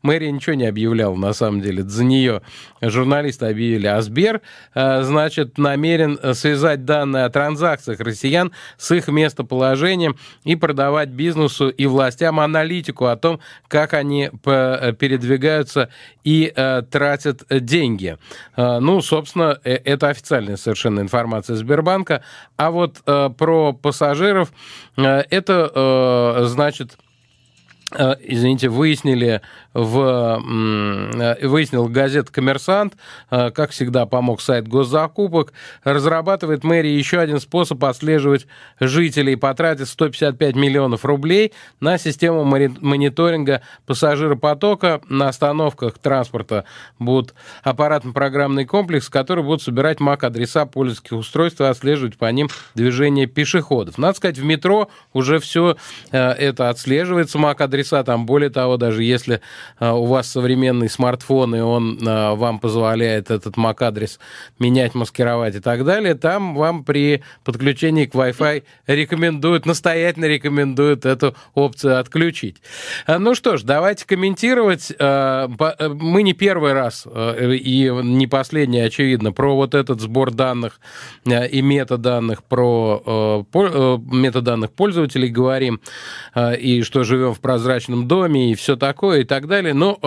[0.02, 1.82] мэрия ничего не объявлял, на самом деле.
[1.82, 2.40] За нее
[2.80, 3.86] журналисты объявили.
[3.86, 4.40] А Сбер,
[4.74, 11.86] э, значит, намерен связать данные о транзакциях россиян с их местоположением и продавать бизнесу и
[11.86, 15.90] властям аналитику о том, как они передвигаются
[16.24, 18.16] и э, тратят деньги.
[18.56, 22.22] Э, ну, собственно, это официальная совершенно информация Сбербанка.
[22.56, 24.52] А вот про пассажиров,
[24.96, 26.96] это, значит,
[27.92, 29.40] извините, выяснили
[29.74, 32.94] в, э, выяснил газета «Коммерсант»,
[33.30, 35.52] э, как всегда помог сайт госзакупок,
[35.84, 38.46] разрабатывает мэрия еще один способ отслеживать
[38.78, 45.00] жителей, потратив 155 миллионов рублей на систему мониторинга пассажиропотока.
[45.08, 46.64] На остановках транспорта
[46.98, 53.98] будут аппаратно-программный комплекс, который будет собирать MAC-адреса пользовательских устройств и отслеживать по ним движение пешеходов.
[53.98, 55.76] Надо сказать, в метро уже все
[56.10, 59.40] э, это отслеживается, MAC-адреса MAC-адреса, там, более того, даже если
[59.78, 64.18] у вас современный смартфон, и он а, вам позволяет этот MAC-адрес
[64.58, 71.34] менять, маскировать и так далее, там вам при подключении к Wi-Fi рекомендуют, настоятельно рекомендуют эту
[71.54, 72.56] опцию отключить.
[73.06, 74.92] А, ну что ж, давайте комментировать.
[74.98, 80.32] А, э, мы не первый раз, э, и не последний, очевидно, про вот этот сбор
[80.32, 80.80] данных
[81.26, 85.80] э, и метаданных, про метаданных пользователей говорим,
[86.36, 89.74] и что живем в прозрачном доме, и все такое, и так далее.
[89.74, 89.98] Но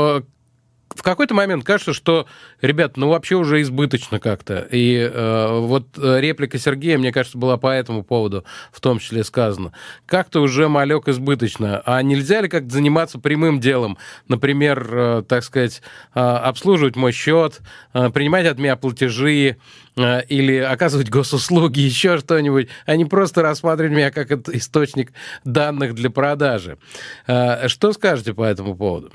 [0.95, 2.27] в какой-то момент кажется, что,
[2.61, 4.67] ребят, ну вообще уже избыточно как-то.
[4.71, 9.73] И э, вот реплика Сергея, мне кажется, была по этому поводу в том числе сказана.
[10.05, 11.81] Как-то уже малек избыточно.
[11.85, 13.97] А нельзя ли как-то заниматься прямым делом?
[14.27, 15.81] Например, э, так сказать,
[16.13, 17.61] э, обслуживать мой счет,
[17.93, 19.57] э, принимать от меня платежи,
[19.95, 25.11] э, или оказывать госуслуги, еще что-нибудь, а не просто рассматривать меня как источник
[25.43, 26.77] данных для продажи.
[27.25, 29.11] Э, что скажете по этому поводу?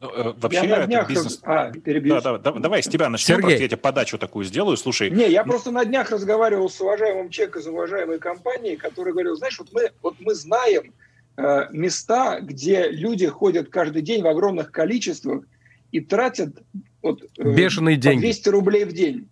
[0.00, 1.08] Ну, э, вообще, я на днях...
[1.08, 1.40] бизнес...
[1.42, 2.20] А, перебью.
[2.22, 3.42] Да, да, давай с тебя начнем, Сергей.
[3.42, 5.10] просто я тебе подачу такую сделаю, слушай.
[5.10, 9.58] Не, я просто на днях разговаривал с уважаемым человеком из уважаемой компании, который говорил, знаешь,
[9.58, 10.94] вот мы, вот мы знаем
[11.36, 15.44] э, места, где люди ходят каждый день в огромных количествах
[15.92, 16.56] и тратят
[17.02, 18.22] вот, э, Бешеные деньги.
[18.22, 19.28] 200 рублей в день.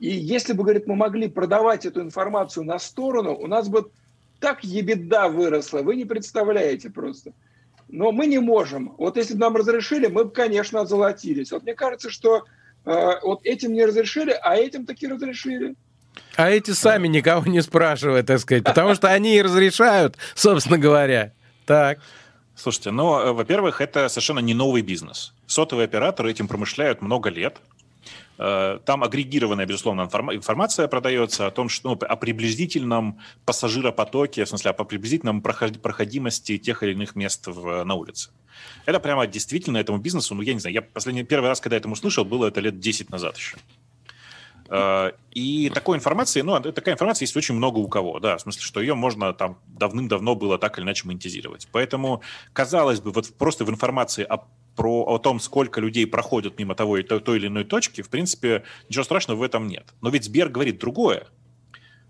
[0.00, 3.90] И если бы, говорит, мы могли продавать эту информацию на сторону, у нас бы
[4.38, 7.32] так ебеда выросла, вы не представляете просто
[7.88, 8.94] но мы не можем.
[8.98, 11.52] Вот если бы нам разрешили, мы бы, конечно, озолотились.
[11.52, 12.44] Вот мне кажется, что
[12.84, 15.74] э, вот этим не разрешили, а этим таки разрешили.
[16.36, 21.32] А эти сами никого не спрашивают, так сказать, потому что они и разрешают, собственно говоря.
[21.66, 21.98] Так.
[22.56, 25.34] Слушайте, ну, э, во-первых, это совершенно не новый бизнес.
[25.46, 27.56] Сотовые операторы этим промышляют много лет.
[28.36, 34.72] Э, там агрегированная, безусловно, информация продается о том, что ну, о приблизительном пассажиропотоке, в смысле,
[34.72, 38.30] о приблизительном проходимости тех или иных мест в, на улице.
[38.86, 41.80] Это прямо действительно этому бизнесу, ну, я не знаю, я последний, первый раз, когда я
[41.80, 43.56] этому услышал, было это лет 10 назад еще.
[44.68, 48.62] Э, и такой информации, ну, такая информация есть очень много у кого, да, в смысле,
[48.62, 51.68] что ее можно там давным-давно было так или иначе монетизировать.
[51.72, 52.22] Поэтому,
[52.52, 54.44] казалось бы, вот просто в информации о
[54.76, 58.64] про о том, сколько людей проходят мимо того, той, той или иной точки, в принципе,
[58.88, 59.94] ничего страшного в этом нет.
[60.00, 61.28] Но ведь Сбер говорит другое,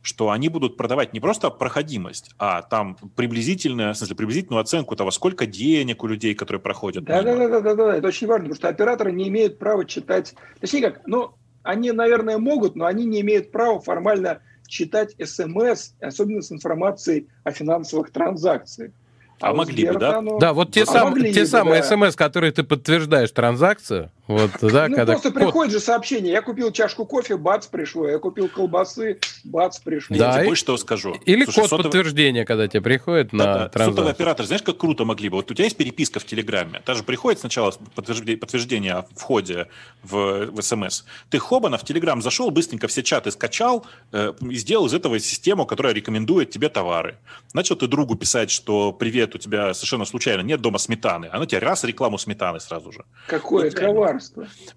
[0.01, 5.11] что они будут продавать не просто проходимость, а там приблизительную, в смысле, приблизительную оценку того,
[5.11, 7.05] сколько денег у людей, которые проходят.
[7.05, 9.85] Да, да, да, да, да, да, это очень важно, потому что операторы не имеют права
[9.85, 11.35] читать, точнее как, ну,
[11.65, 17.51] они, наверное, могут, но они не имеют права формально читать СМС, особенно с информацией о
[17.51, 18.93] финансовых транзакциях.
[19.41, 20.23] А, а могли бы, да?
[20.39, 21.89] Да, вот те, а сам, те бы, самые да.
[21.89, 25.13] смс, которые ты подтверждаешь транзакцию, вот, да, ну, когда...
[25.13, 25.43] просто код...
[25.43, 30.17] приходит же сообщение, я купил чашку кофе, бац, пришло, я купил колбасы, бац, пришло.
[30.17, 31.15] Да, я тебе что скажу.
[31.27, 31.85] Или Слушай, код сотовый...
[31.85, 33.93] подтверждения, когда тебе приходит на да, транзакцию.
[33.93, 35.37] Сотовый оператор, знаешь, как круто могли бы?
[35.37, 39.69] Вот у тебя есть переписка в Телеграме, та же приходит сначала подтверждение, подтверждение о входе
[40.03, 41.05] в, в СМС.
[41.29, 45.67] Ты хобана в Телеграм зашел, быстренько все чаты скачал э, и сделал из этого систему,
[45.67, 47.19] которая рекомендует тебе товары.
[47.53, 51.29] Начал ты другу писать, что привет, у тебя совершенно случайно нет дома сметаны.
[51.31, 53.05] Она тебе раз рекламу сметаны сразу же.
[53.27, 54.14] Какое вот, коварство.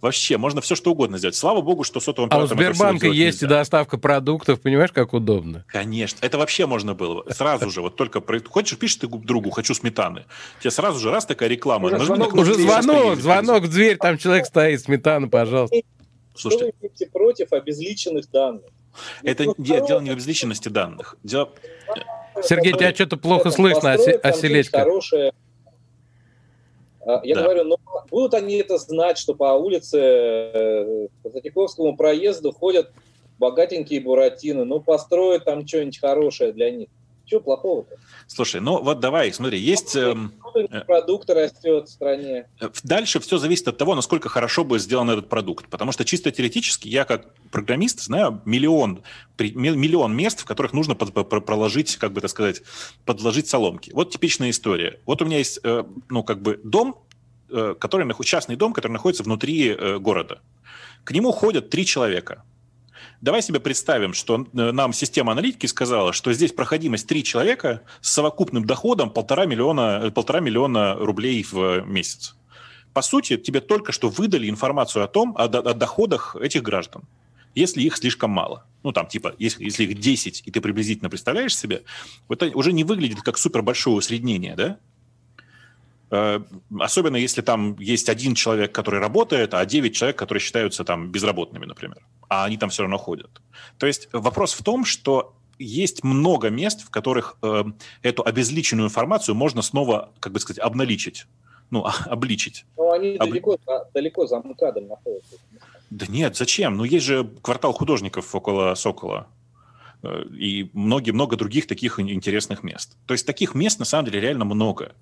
[0.01, 1.35] Вообще вообще, можно все что угодно сделать.
[1.35, 3.55] Слава богу, что сотовым А у Сбербанка есть нельзя.
[3.55, 5.63] и доставка продуктов, понимаешь, как удобно?
[5.67, 7.23] Конечно, это вообще можно было.
[7.31, 10.25] Сразу же, вот только хочешь, пишешь ты другу, хочу сметаны.
[10.59, 11.87] Тебе сразу же раз такая реклама.
[11.87, 15.77] Уже звонок, уже звонок, звонок в дверь, там человек стоит, сметана, пожалуйста.
[16.35, 16.73] Слушайте.
[16.79, 18.63] Что вы против обезличенных данных?
[19.23, 21.15] Это ну, дело не в обезличенности данных.
[21.23, 21.49] Дело...
[22.43, 24.79] Сергей, тебя что-то плохо слышно, оселечка.
[24.79, 25.33] Хорошая
[27.23, 27.43] я да.
[27.43, 27.77] говорю, ну
[28.11, 32.91] будут они это знать, что по улице э, по Третьяковскому проезду ходят
[33.39, 36.89] богатенькие буратины, ну построят там что-нибудь хорошее для них.
[37.27, 37.97] Чего плохого-то?
[38.25, 39.97] Слушай, ну вот давай, смотри, есть...
[39.97, 42.47] Эм, э, продукт растет в стране.
[42.83, 45.67] Дальше все зависит от того, насколько хорошо будет сделан этот продукт.
[45.67, 49.03] Потому что чисто теоретически я как программист знаю миллион,
[49.37, 52.61] миллион мест, в которых нужно проложить, как бы так сказать,
[53.03, 53.91] подложить соломки.
[53.91, 55.01] Вот типичная история.
[55.05, 57.03] Вот у меня есть, э, ну, как бы дом,
[57.49, 60.39] э, который, частный дом, который находится внутри города.
[61.03, 62.43] К нему ходят три человека–
[63.21, 68.11] Давай себе представим, что э, нам система аналитики сказала, что здесь проходимость 3 человека с
[68.11, 72.35] совокупным доходом полтора миллиона, э, полтора миллиона рублей в месяц.
[72.93, 77.03] По сути, тебе только что выдали информацию о том, о, о доходах этих граждан
[77.57, 78.65] если их слишком мало.
[78.83, 81.83] Ну, там, типа, если, если их 10, и ты приблизительно представляешь себе,
[82.29, 84.77] это уже не выглядит как супер большое усреднение, да?
[86.09, 86.39] Э,
[86.79, 91.65] особенно если там есть один человек, который работает, а 9 человек, которые считаются там безработными,
[91.65, 92.05] например.
[92.29, 93.41] А они там все равно ходят.
[93.77, 97.63] То есть вопрос в том, что есть много мест, в которых э,
[98.03, 101.25] эту обезличенную информацию можно снова, как бы сказать, обналичить.
[101.69, 102.65] Ну, обличить.
[102.77, 103.29] Но они Об...
[103.29, 103.57] далеко,
[103.93, 105.37] далеко за МКАДом находятся.
[105.89, 106.77] Да нет, зачем?
[106.77, 109.27] Ну, есть же квартал художников около Сокола
[110.03, 112.95] э, и много-много других таких интересных мест.
[113.05, 114.93] То есть таких мест на самом деле реально много.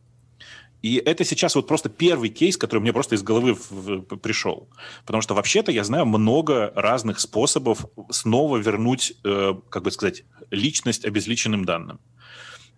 [0.82, 4.70] И это сейчас вот просто первый кейс, который мне просто из головы пришел.
[5.06, 11.06] Потому что вообще-то я знаю много разных способов снова вернуть, э, как бы сказать, личность
[11.06, 12.00] обезличенным данным.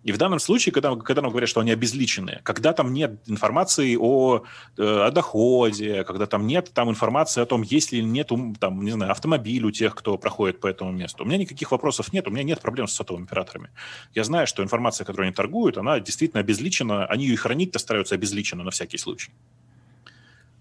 [0.04, 3.96] И в данном случае, когда, когда нам говорят, что они обезличены, когда там нет информации
[3.96, 4.44] о,
[4.76, 8.30] э, о доходе, когда там нет там информации о том, есть ли нет
[8.60, 12.12] там, не знаю, автомобиль у тех, кто проходит по этому месту, у меня никаких вопросов
[12.12, 13.70] нет, у меня нет проблем с сотовыми операторами.
[14.14, 18.62] Я знаю, что информация, которую они торгуют, она действительно обезличена, они ее хранить-то стараются обезличенно
[18.62, 19.32] на всякий случай.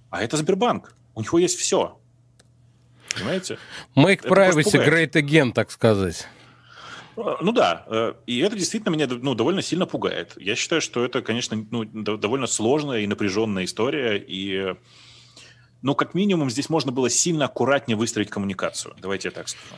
[0.10, 2.00] А это Сбербанк, у них есть все.
[3.14, 3.60] Понимаете?
[3.96, 6.28] Make это privacy great again, так сказать.
[7.18, 10.34] А, ну да, э, и это действительно меня ну, довольно сильно пугает.
[10.38, 14.76] Я считаю, что это, конечно, ну, довольно сложная и напряженная история, и,
[15.82, 18.96] ну, как минимум, здесь можно было сильно аккуратнее выстроить коммуникацию.
[19.02, 19.76] Давайте я так скажу.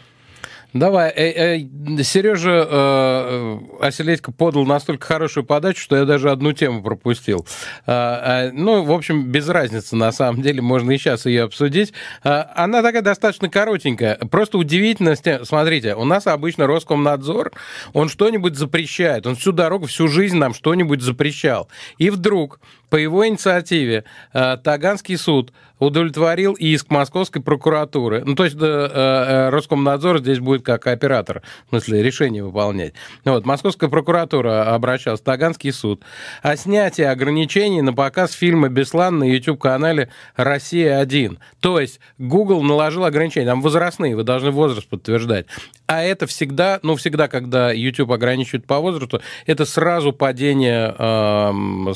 [0.73, 6.83] Давай, э, э, Сережа э, Оселедько подал настолько хорошую подачу, что я даже одну тему
[6.83, 7.47] пропустил.
[7.87, 11.93] Э, э, ну, в общем, без разницы, на самом деле, можно и сейчас ее обсудить.
[12.23, 14.17] Э, она такая достаточно коротенькая.
[14.29, 17.51] Просто удивительно, смотрите, у нас обычно Роскомнадзор,
[17.93, 21.67] он что-нибудь запрещает, он всю дорогу, всю жизнь нам что-нибудь запрещал.
[21.97, 28.23] И вдруг по его инициативе э, Таганский суд удовлетворил иск Московской прокуратуры.
[28.25, 32.93] Ну, то есть э, э, Роскомнадзор здесь будет как оператор, в смысле, решение выполнять.
[33.23, 36.03] Вот, Московская прокуратура обращалась Таганский суд
[36.41, 41.37] о снятии ограничений на показ фильма «Беслан» на YouTube-канале «Россия-1».
[41.61, 45.45] То есть Google наложил ограничения, там возрастные, вы должны возраст подтверждать.
[45.87, 51.93] А это всегда, ну, всегда, когда YouTube ограничивает по возрасту, это сразу падение э,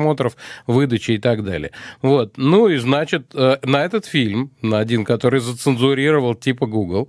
[0.00, 0.36] просмотров,
[0.66, 1.70] выдачи и так далее.
[2.02, 2.34] Вот.
[2.36, 7.08] Ну и, значит, э, на этот фильм, на один, который зацензурировал типа Google,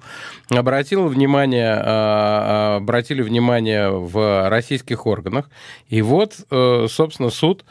[0.49, 5.49] обратил внимание, э, обратили внимание в российских органах.
[5.89, 7.65] И вот, э, собственно, суд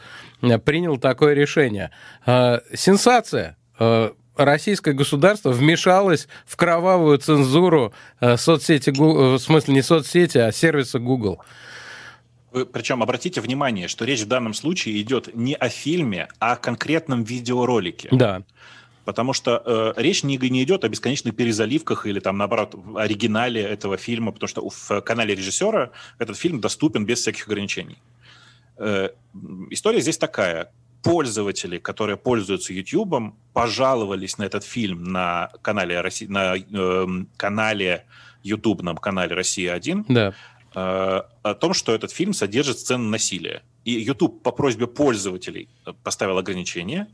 [0.65, 1.91] принял такое решение.
[2.25, 9.81] Э, сенсация э, российское государство вмешалось в кровавую цензуру э, соцсети, э, в смысле не
[9.81, 11.41] соцсети, а сервиса Google.
[12.51, 16.55] Вы, причем обратите внимание, что речь в данном случае идет не о фильме, а о
[16.57, 18.09] конкретном видеоролике.
[18.11, 18.43] Да.
[19.05, 23.97] Потому что э, речь не, не идет о бесконечных перезаливках или там, наоборот, оригинале этого
[23.97, 27.97] фильма, потому что в канале режиссера этот фильм доступен без всяких ограничений.
[28.77, 29.09] Э,
[29.69, 30.71] история здесь такая
[31.03, 38.05] пользователи, которые пользуются YouTube, пожаловались на этот фильм на канале, России, на э, канале
[38.43, 40.33] ютубном канале «Россия-1» да.
[40.75, 43.63] Э, о том, что этот фильм содержит сцены насилия.
[43.83, 45.69] И YouTube по просьбе пользователей
[46.03, 47.07] поставил ограничения,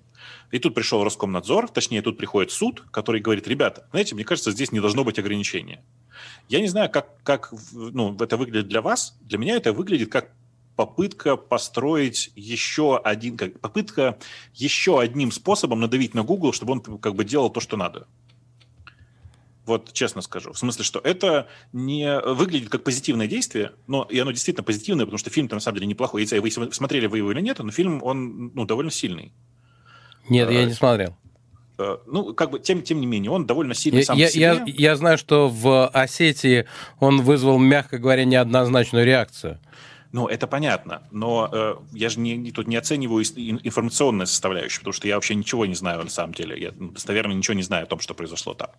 [0.51, 4.71] и тут пришел Роскомнадзор, точнее, тут приходит суд, который говорит, ребята, знаете, мне кажется, здесь
[4.71, 5.83] не должно быть ограничения.
[6.49, 9.17] Я не знаю, как, как ну, это выглядит для вас.
[9.21, 10.31] Для меня это выглядит как
[10.75, 14.17] попытка построить еще один, как, попытка
[14.53, 18.07] еще одним способом надавить на Google, чтобы он как бы делал то, что надо.
[19.67, 20.53] Вот честно скажу.
[20.53, 25.19] В смысле, что это не выглядит как позитивное действие, но и оно действительно позитивное, потому
[25.19, 26.21] что фильм-то на самом деле неплохой.
[26.21, 29.33] Если вы смотрели вы его или нет, но фильм, он ну, довольно сильный.
[30.29, 31.15] Нет, я не смотрел.
[31.77, 34.31] Э, ну, как бы, тем, тем не менее, он довольно сильный я, сам я, по
[34.31, 34.41] себе.
[34.41, 36.65] Я, я знаю, что в Осетии
[36.99, 39.59] он вызвал, мягко говоря, неоднозначную реакцию.
[40.11, 45.07] Ну, это понятно, но э, я же не, тут не оцениваю информационную составляющую, потому что
[45.07, 46.59] я вообще ничего не знаю на самом деле.
[46.59, 48.69] Я достоверно ничего не знаю о том, что произошло там.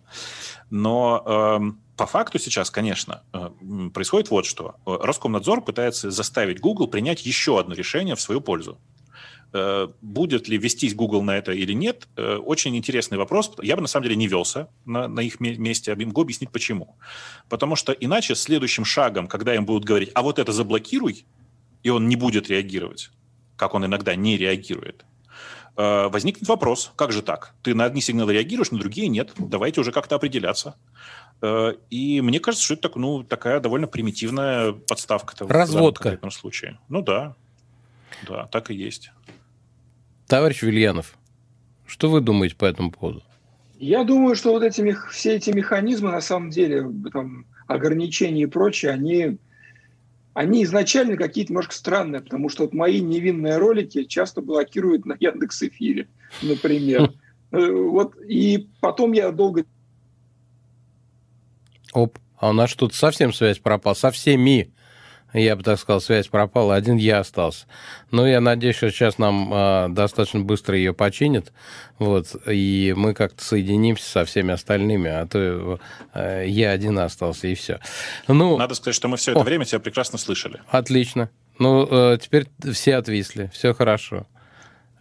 [0.69, 3.49] Но э, по факту сейчас, конечно, э,
[3.93, 4.75] происходит вот что.
[4.85, 8.79] Роскомнадзор пытается заставить Google принять еще одно решение в свою пользу.
[9.51, 13.51] Э, будет ли вестись Google на это или нет, э, очень интересный вопрос.
[13.63, 16.97] Я бы на самом деле не велся на, на их месте, могу объяснить почему.
[17.49, 21.25] Потому что иначе следующим шагом, когда им будут говорить, а вот это заблокируй,
[21.81, 23.09] и он не будет реагировать,
[23.55, 25.03] как он иногда не реагирует,
[25.77, 27.55] э, возникнет вопрос, как же так?
[27.63, 29.31] Ты на одни сигналы реагируешь, на другие нет.
[29.39, 30.75] Давайте уже как-то определяться.
[31.89, 35.33] И мне кажется, что это так, ну, такая довольно примитивная подставка.
[35.39, 36.09] Разводка.
[36.09, 36.77] В этом случае.
[36.89, 37.33] Ну да,
[38.27, 39.11] да, так и есть.
[40.29, 41.17] Товарищ Вильянов,
[41.87, 43.23] что вы думаете по этому поводу?
[43.79, 48.91] Я думаю, что вот эти, все эти механизмы, на самом деле, там, ограничения и прочее,
[48.91, 49.39] они,
[50.35, 55.63] они изначально какие-то немножко странные, потому что вот мои невинные ролики часто блокируют на Яндекс
[55.63, 56.07] Эфире,
[56.41, 57.11] например.
[57.51, 59.65] Э, вот, и потом я долго...
[61.93, 64.71] Оп, А у нас что-то совсем связь пропала, со всеми
[65.33, 67.65] я бы так сказал, связь пропала, один я остался.
[68.11, 71.51] Но я надеюсь, что сейчас нам э, достаточно быстро ее починят,
[71.99, 75.79] вот, и мы как-то соединимся со всеми остальными, а то
[76.13, 77.79] э, я один остался, и все.
[78.27, 80.61] Ну, Надо сказать, что мы все это о, время тебя прекрасно слышали.
[80.67, 81.29] Отлично.
[81.59, 84.25] Ну, э, теперь все отвисли, все хорошо.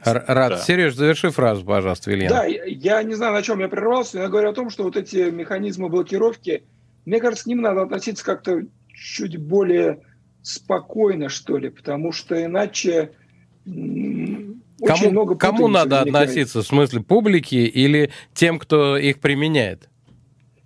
[0.05, 0.51] Рад.
[0.51, 0.59] Да.
[0.59, 2.29] Сереж, заверши фразу, пожалуйста, Вильям.
[2.29, 4.97] Да, я не знаю, на чем я прервался, но я говорю о том, что вот
[4.97, 6.63] эти механизмы блокировки,
[7.05, 8.63] мне кажется, к ним надо относиться как-то
[8.95, 10.01] чуть более
[10.43, 13.13] спокойно, что ли, потому что иначе
[14.81, 16.29] очень кому, много Кому надо возникает.
[16.29, 19.89] относиться, в смысле публики или тем, кто их применяет?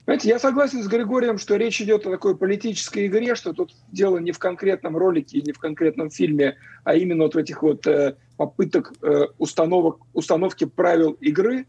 [0.04, 4.18] Знаете, я согласен с Григорием, что речь идет о такой политической игре, что тут дело
[4.18, 8.16] не в конкретном ролике, не в конкретном фильме, а именно вот в этих вот э,
[8.36, 11.66] попыток э, установок, установки правил игры.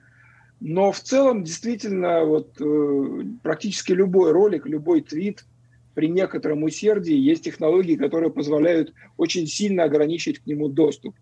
[0.60, 5.46] Но в целом, действительно, вот э, практически любой ролик, любой твит,
[5.94, 11.16] при некотором усердии есть технологии, которые позволяют очень сильно ограничить к нему доступ.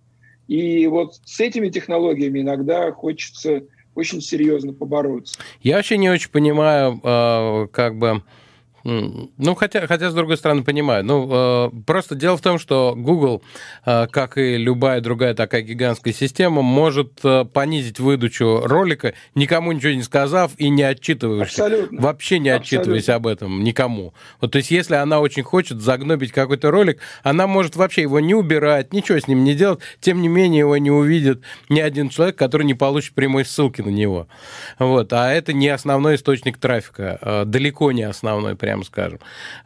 [0.47, 3.63] И вот с этими технологиями иногда хочется
[3.95, 5.37] очень серьезно побороться.
[5.61, 8.23] Я вообще не очень понимаю, а, как бы
[8.83, 11.03] ну, хотя, хотя, с другой стороны, понимаю.
[11.03, 13.43] Ну, э, просто дело в том, что Google,
[13.85, 19.93] э, как и любая другая такая гигантская система, может э, понизить выдачу ролика, никому ничего
[19.93, 21.49] не сказав и не отчитываясь.
[21.49, 22.01] Абсолютно.
[22.01, 24.13] Вообще не отчитываясь об этом никому.
[24.39, 28.33] Вот, то есть, если она очень хочет загнобить какой-то ролик, она может вообще его не
[28.33, 32.35] убирать, ничего с ним не делать, тем не менее его не увидит ни один человек,
[32.35, 34.27] который не получит прямой ссылки на него.
[34.79, 35.13] Вот.
[35.13, 39.19] А это не основной источник трафика, э, далеко не основной, прям прямо скажем.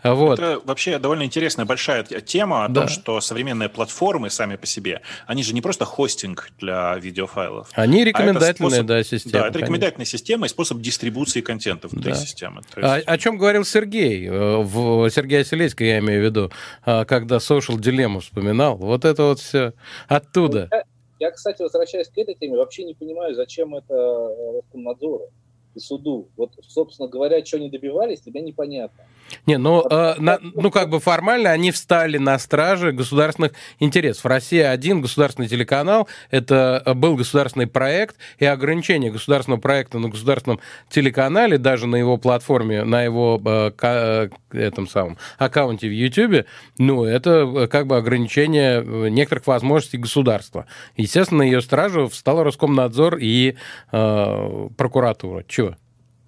[0.04, 0.40] Вот.
[0.40, 2.82] Это вообще довольно интересная большая тема о да.
[2.82, 7.70] том, что современные платформы сами по себе, они же не просто хостинг для видеофайлов.
[7.74, 9.32] Они а рекомендательные, а способ, да, системы.
[9.32, 9.60] Да, это конечно.
[9.60, 12.18] рекомендательная система и способ дистрибуции контента внутри да.
[12.18, 12.62] системы.
[12.76, 12.78] Есть...
[12.78, 16.52] А, о чем говорил Сергей, э, в Сергей Оселецкий, я имею в виду,
[16.86, 18.78] э, когда Social Dilemma вспоминал.
[18.78, 19.74] Вот это вот все
[20.08, 20.68] оттуда.
[20.72, 20.84] Я,
[21.20, 25.30] я, кстати, возвращаясь к этой теме, вообще не понимаю, зачем это Роскомнадзору
[25.76, 26.30] и суду.
[26.38, 29.04] Вот, собственно говоря, что они добивались, тебе непонятно.
[29.46, 34.26] Не, ну, э, на, ну как бы формально они встали на страже государственных интересов.
[34.26, 40.60] Россия один государственный телеканал, это э, был государственный проект, и ограничение государственного проекта на государственном
[40.90, 46.46] телеканале, даже на его платформе, на его э, э, этом самом аккаунте в YouTube,
[46.78, 50.66] ну, это э, как бы ограничение некоторых возможностей государства.
[50.98, 53.56] Естественно, на ее стражу встал Роскомнадзор и
[53.92, 55.44] э, прокуратура.
[55.48, 55.65] Чего?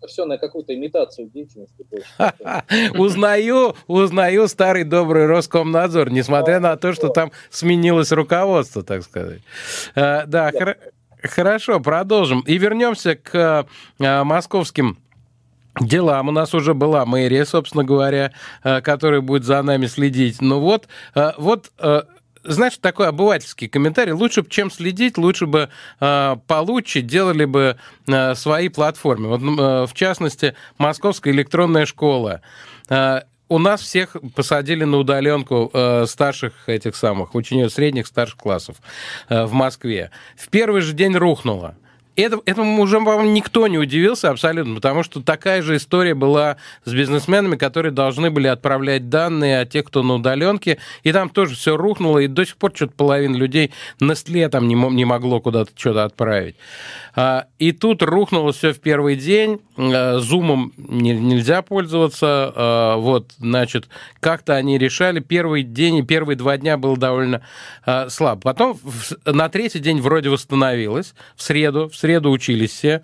[0.07, 1.85] Все на какую-то имитацию деятельности.
[2.97, 9.41] Узнаю, узнаю старый добрый Роскомнадзор, несмотря на то, что там сменилось руководство, так сказать.
[9.95, 10.51] Э, да,
[11.21, 12.41] хорошо, продолжим.
[12.41, 13.65] И вернемся к
[13.99, 14.97] э, московским
[15.79, 16.29] делам.
[16.29, 18.31] У нас уже была мэрия, собственно говоря,
[18.63, 20.41] э, которая будет за нами следить.
[20.41, 20.87] Ну вот,
[21.37, 21.71] вот
[22.47, 24.13] знаешь, такой обывательский комментарий.
[24.13, 25.69] Лучше бы, чем следить, лучше бы
[25.99, 27.77] э, получше делали бы
[28.07, 29.27] э, свои платформы.
[29.27, 32.41] Вот, э, в частности, Московская электронная школа.
[32.89, 38.77] Э, у нас всех посадили на удаленку э, старших этих самых, учеников средних, старших классов
[39.29, 40.11] э, в Москве.
[40.35, 41.75] В первый же день рухнуло
[42.21, 46.91] это, этому уже, по-моему, никто не удивился абсолютно, потому что такая же история была с
[46.91, 51.77] бизнесменами, которые должны были отправлять данные о тех, кто на удаленке, и там тоже все
[51.77, 55.71] рухнуло, и до сих пор что-то половина людей на стле там не, не могло куда-то
[55.75, 56.55] что-то отправить.
[57.15, 63.89] А, и тут рухнуло все в первый день, а, зумом нельзя пользоваться, а, вот, значит,
[64.19, 67.41] как-то они решали, первый день и первые два дня было довольно
[68.09, 68.41] слабо.
[68.41, 68.79] Потом
[69.25, 73.01] на третий день вроде восстановилось, в среду, в среду среду учились все.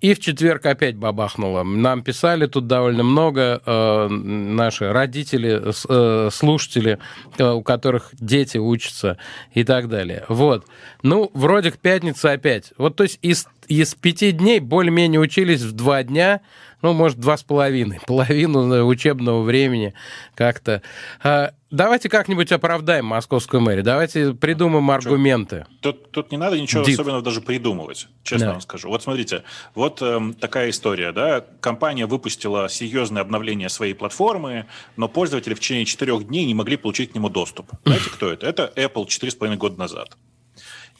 [0.00, 1.64] И в четверг опять бабахнуло.
[1.64, 7.00] Нам писали тут довольно много э, наши родители, э, слушатели,
[7.36, 9.18] э, у которых дети учатся
[9.54, 10.24] и так далее.
[10.28, 10.66] Вот.
[11.02, 12.72] Ну, вроде к пятнице опять.
[12.78, 16.42] Вот, то есть из, из пяти дней более-менее учились в два дня,
[16.82, 19.94] ну, может, два с половиной, половину учебного времени
[20.34, 20.82] как-то.
[21.22, 25.66] А, давайте как-нибудь оправдаем московскую мэрию, давайте придумаем аргументы.
[25.80, 26.94] Тут, тут не надо ничего Дип.
[26.94, 28.52] особенного даже придумывать, честно да.
[28.52, 28.88] вам скажу.
[28.88, 29.42] Вот смотрите,
[29.74, 34.66] вот эм, такая история, да, компания выпустила серьезное обновление своей платформы,
[34.96, 37.70] но пользователи в течение четырех дней не могли получить к нему доступ.
[37.84, 38.46] Знаете, кто это?
[38.46, 40.16] Это Apple четыре с половиной года назад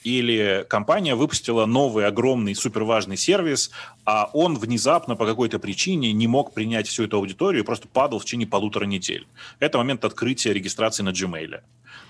[0.04, 3.70] или компания выпустила новый огромный суперважный сервис,
[4.04, 8.18] а он внезапно по какой-то причине не мог принять всю эту аудиторию и просто падал
[8.18, 9.26] в течение полутора недель.
[9.58, 11.60] Это момент открытия регистрации на Gmail.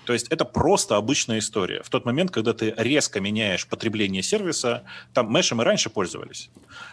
[0.05, 1.81] То есть это просто обычная история.
[1.83, 6.49] В тот момент, когда ты резко меняешь потребление сервиса, там мешем и раньше пользовались.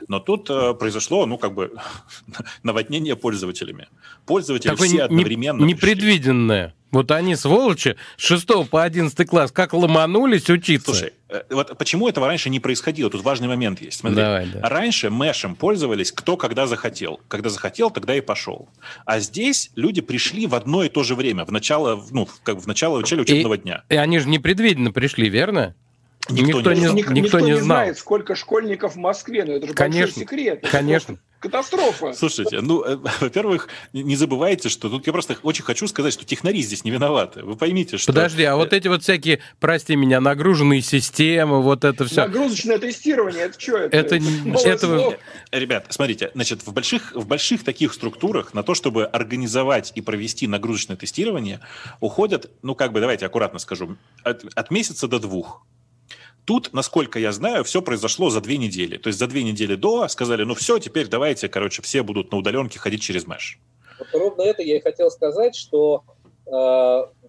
[0.08, 1.72] Но тут э, произошло, ну, как бы,
[2.62, 3.88] наводнение пользователями.
[4.26, 5.64] Пользователи Такое все одновременно...
[5.64, 6.74] Непредвиденное.
[6.90, 10.92] Вот они, сволочи, с 6 по 11 класс, как ломанулись учиться.
[10.92, 11.12] Слушай,
[11.50, 13.10] вот почему этого раньше не происходило?
[13.10, 13.98] Тут важный момент есть.
[13.98, 14.68] Смотри, Давай, да.
[14.68, 17.20] раньше мешем пользовались кто когда захотел.
[17.28, 18.68] Когда захотел, тогда и пошел.
[19.04, 22.66] А здесь люди пришли в одно и то же время, в начало, ну, как в
[22.66, 23.84] начало начале учебного и, дня.
[23.88, 25.74] И они же непредвиденно пришли, верно?
[26.28, 29.74] Никто, никто не, никто, никто не, не знает, сколько школьников в Москве, но это же
[29.74, 30.68] конечно, большой секрет.
[30.70, 31.18] Конечно.
[31.38, 32.12] Катастрофа.
[32.14, 36.62] Слушайте, ну, э, во-первых, не забывайте, что тут я просто очень хочу сказать, что технари
[36.62, 37.42] здесь не виноваты.
[37.42, 38.12] Вы поймите, что...
[38.12, 42.22] Подожди, а вот эти вот всякие, прости меня, нагруженные системы, вот это все...
[42.22, 43.96] Нагрузочное тестирование, это что это?
[43.96, 44.16] Это...
[44.16, 45.18] это...
[45.52, 50.46] Ребят, смотрите, значит, в больших, в больших таких структурах на то, чтобы организовать и провести
[50.46, 51.60] нагрузочное тестирование,
[52.00, 55.64] уходят, ну, как бы, давайте аккуратно скажу, от, от месяца до двух.
[56.46, 58.98] Тут, насколько я знаю, все произошло за две недели.
[58.98, 62.38] То есть за две недели до сказали, ну все, теперь давайте, короче, все будут на
[62.38, 63.58] удаленке ходить через Mesh.
[63.98, 66.04] Вот ровно это я и хотел сказать, что
[66.46, 66.50] э,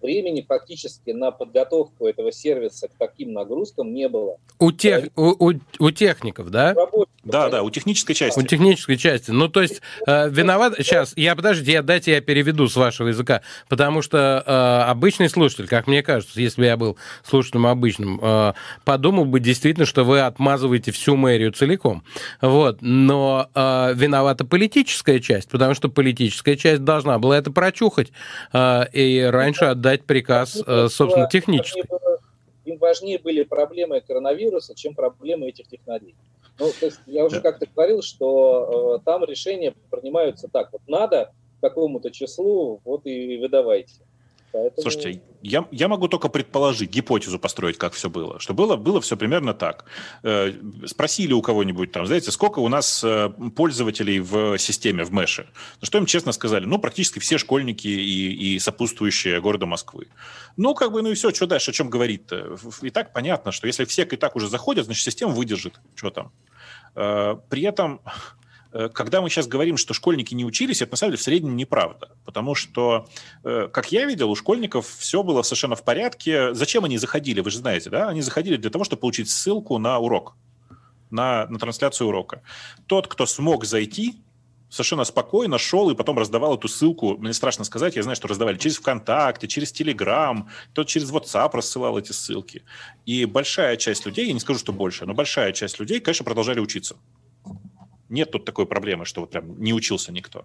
[0.02, 4.38] времени фактически на подготовку этого сервиса к таким нагрузкам не было.
[4.58, 6.74] У, тех, у, у, у техников, да?
[7.24, 8.38] Да, да, у технической части.
[8.38, 9.30] У технической части.
[9.30, 10.74] Ну, то есть, э, виноват...
[10.78, 15.66] Сейчас, я, подождите, я, дайте я переведу с вашего языка, потому что э, обычный слушатель,
[15.66, 18.52] как мне кажется, если бы я был слушателем обычным, э,
[18.84, 22.02] подумал бы действительно, что вы отмазываете всю мэрию целиком.
[22.40, 22.78] Вот.
[22.80, 28.08] Но э, виновата политическая часть, потому что политическая часть должна была это прочухать
[28.52, 31.82] э, и раньше отдать дать приказ, э, собственно, технически.
[32.66, 36.14] Им важнее были проблемы коронавируса, чем проблемы этих технологий.
[36.58, 40.72] Ну, то есть я уже как-то говорил, что э, там решения принимаются так.
[40.72, 41.32] Вот надо
[41.62, 43.94] какому-то числу, вот и выдавайте.
[44.52, 44.82] Поэтому...
[44.82, 48.40] Слушайте, я, я могу только предположить, гипотезу построить, как все было.
[48.40, 49.84] Что было, было все примерно так.
[50.22, 50.52] Э,
[50.86, 55.48] спросили у кого-нибудь там, знаете, сколько у нас э, пользователей в системе, в Мэше?
[55.82, 60.08] Что им честно сказали, ну, практически все школьники и, и сопутствующие города Москвы.
[60.56, 62.56] Ну, как бы, ну и все, что дальше, о чем говорить-то?
[62.82, 66.32] И так понятно, что если все и так уже заходят, значит, система выдержит, что там.
[66.94, 68.00] Э, при этом
[68.92, 72.10] когда мы сейчас говорим, что школьники не учились, это на самом деле в среднем неправда.
[72.24, 73.08] Потому что,
[73.44, 76.54] э, как я видел, у школьников все было совершенно в порядке.
[76.54, 78.08] Зачем они заходили, вы же знаете, да?
[78.08, 80.34] Они заходили для того, чтобы получить ссылку на урок,
[81.10, 82.42] на, на трансляцию урока.
[82.86, 84.20] Тот, кто смог зайти,
[84.68, 87.16] совершенно спокойно шел и потом раздавал эту ссылку.
[87.16, 91.98] Мне страшно сказать, я знаю, что раздавали через ВКонтакте, через Телеграм, кто через WhatsApp рассылал
[91.98, 92.62] эти ссылки.
[93.06, 96.60] И большая часть людей, я не скажу, что больше, но большая часть людей, конечно, продолжали
[96.60, 96.96] учиться.
[98.08, 100.44] Нет тут такой проблемы, что вот прям не учился никто.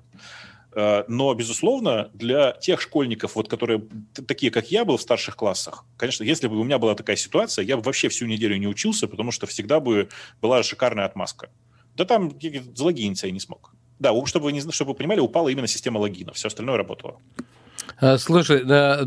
[0.75, 3.83] Э, но, безусловно, для тех школьников, вот, которые
[4.27, 7.63] такие, как я был в старших классах, конечно, если бы у меня была такая ситуация,
[7.63, 10.09] я бы вообще всю неделю не учился, потому что всегда бы
[10.41, 11.49] была шикарная отмазка.
[11.95, 12.31] Да там
[12.75, 13.71] залогиниться я не смог.
[13.99, 17.19] Да, чтобы вы, не, чтобы вы понимали, упала именно система логина, все остальное работало.
[17.99, 18.59] А, слушай,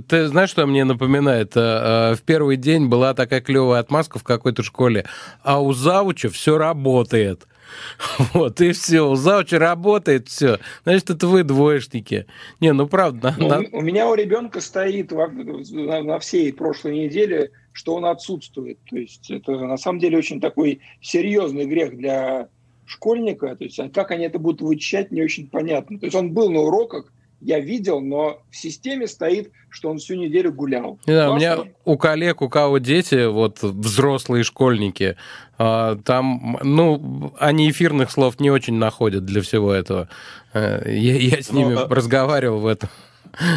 [0.03, 1.57] ты знаешь, что мне напоминает?
[1.57, 5.07] А, а, в первый день была такая клевая отмазка в какой-то школе,
[5.43, 7.47] а у завуча все работает.
[8.33, 9.09] Вот, и все.
[9.09, 10.59] У зауча работает все.
[10.85, 12.27] Значит, это вы двоечники.
[12.61, 13.35] Не, ну правда.
[13.39, 13.63] Ну, на...
[13.73, 18.79] У меня у ребенка стоит во, на, на всей прошлой неделе, что он отсутствует.
[18.89, 22.49] То есть это на самом деле очень такой серьезный грех для
[22.87, 23.55] школьника.
[23.57, 25.99] То есть как они это будут вычищать, не очень понятно.
[25.99, 30.15] То есть он был на уроках, я видел, но в системе стоит, что он всю
[30.15, 30.99] неделю гулял.
[31.07, 35.17] Да, у меня у коллег, у кого дети, вот взрослые школьники,
[35.59, 40.09] а, там, ну, они эфирных слов не очень находят для всего этого.
[40.55, 42.89] Э, я, я с ними но, ну, разговаривал в этом.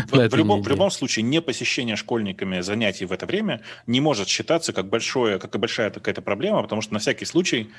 [0.07, 4.73] В, любом, в любом случае, не посещение школьниками занятий в это время не может считаться
[4.73, 7.69] как, большое, как большая какая-то проблема, потому что на всякий случай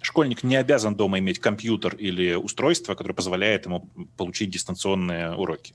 [0.00, 5.74] школьник не обязан дома иметь компьютер или устройство, которое позволяет ему получить дистанционные уроки.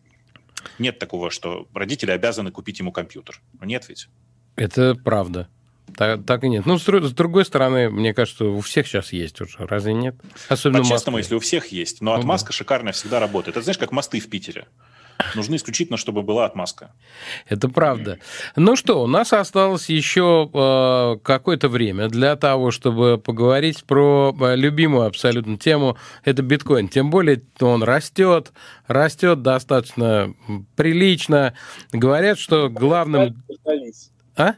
[0.80, 3.42] Нет такого, что родители обязаны купить ему компьютер.
[3.62, 4.08] Нет ведь?
[4.56, 5.48] Это правда.
[5.96, 6.66] Так, так и нет.
[6.66, 10.16] Ну, с, с другой стороны, мне кажется, у всех сейчас есть уже, разве нет?
[10.50, 12.02] Особенно По-честному, если у всех есть.
[12.02, 12.54] Но ну, отмазка да.
[12.54, 13.56] шикарная всегда работает.
[13.56, 14.66] Это знаешь, как мосты в Питере
[15.36, 16.92] нужны исключительно, чтобы была отмазка.
[17.48, 18.20] Это правда.
[18.56, 24.56] Ну что, у нас осталось еще э, какое-то время для того, чтобы поговорить про э,
[24.56, 25.98] любимую абсолютно тему.
[26.24, 26.90] Это биткоин.
[26.90, 28.52] Тем более он растет,
[28.88, 30.34] растет достаточно
[30.76, 31.54] прилично.
[31.92, 33.44] Говорят, что главным...
[34.36, 34.56] А?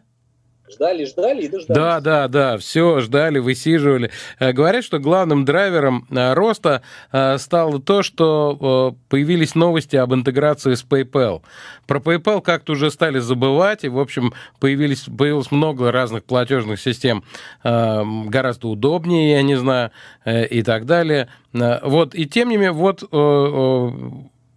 [0.69, 1.67] Ждали, ждали и дождались.
[1.67, 4.11] Да, да, да, все, ждали, высиживали.
[4.39, 10.73] Э, говорят, что главным драйвером э, роста э, стало то, что появились новости об интеграции
[10.73, 11.41] с PayPal.
[11.85, 17.23] Про PayPal как-то уже стали забывать, и, в общем, появились, появилось много разных платежных систем
[17.63, 19.91] гораздо удобнее, я не знаю,
[20.25, 21.29] и так далее.
[21.53, 23.03] Вот, и тем не менее, вот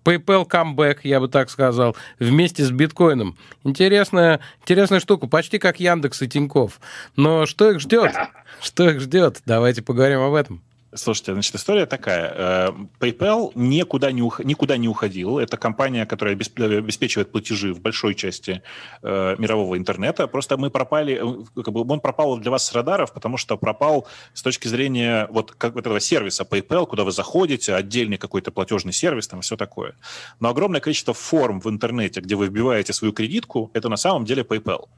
[0.04, 3.36] PayPal comeback, я бы так сказал, вместе с биткоином.
[3.64, 6.80] Интересная, интересная штука, почти как Яндекс и Тиньков.
[7.16, 8.12] Но что их ждет?
[8.60, 9.40] Что их ждет?
[9.46, 10.60] Давайте поговорим об этом.
[10.92, 12.34] Слушайте, значит, история такая.
[12.34, 14.40] Э, PayPal никуда не, ух...
[14.40, 15.38] никуда не уходил.
[15.38, 18.62] Это компания, которая обеспечивает платежи в большой части
[19.02, 20.26] э, мирового интернета.
[20.26, 24.08] Просто мы пропали, э, как бы он пропал для вас с радаров, потому что пропал
[24.34, 28.92] с точки зрения вот, как, вот этого сервиса PayPal, куда вы заходите, отдельный какой-то платежный
[28.92, 29.94] сервис, там все такое.
[30.40, 34.42] Но огромное количество форм в интернете, где вы вбиваете свою кредитку, это на самом деле
[34.42, 34.88] PayPal.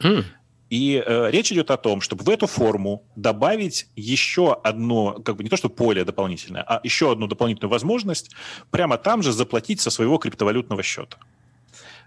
[0.00, 0.24] Mm.
[0.70, 5.44] И э, речь идет о том, чтобы в эту форму добавить еще одно, как бы
[5.44, 8.32] не то что поле дополнительное, а еще одну дополнительную возможность
[8.70, 11.18] прямо там же заплатить со своего криптовалютного счета.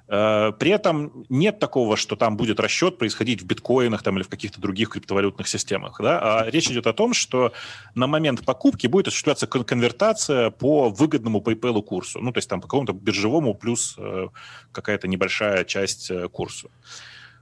[0.10, 4.30] Э, при этом нет такого, что там будет расчет происходить в биткоинах там, или в
[4.30, 6.02] каких-то других криптовалютных системах.
[6.02, 6.20] Да?
[6.20, 7.54] А речь идет о том, что
[7.96, 12.20] на момент покупки будет осуществляться конвертация по выгодному PayPal курсу.
[12.20, 14.28] Ну, то есть там по какому-то биржевому плюс э,
[14.72, 16.72] какая-то небольшая часть э, курсу.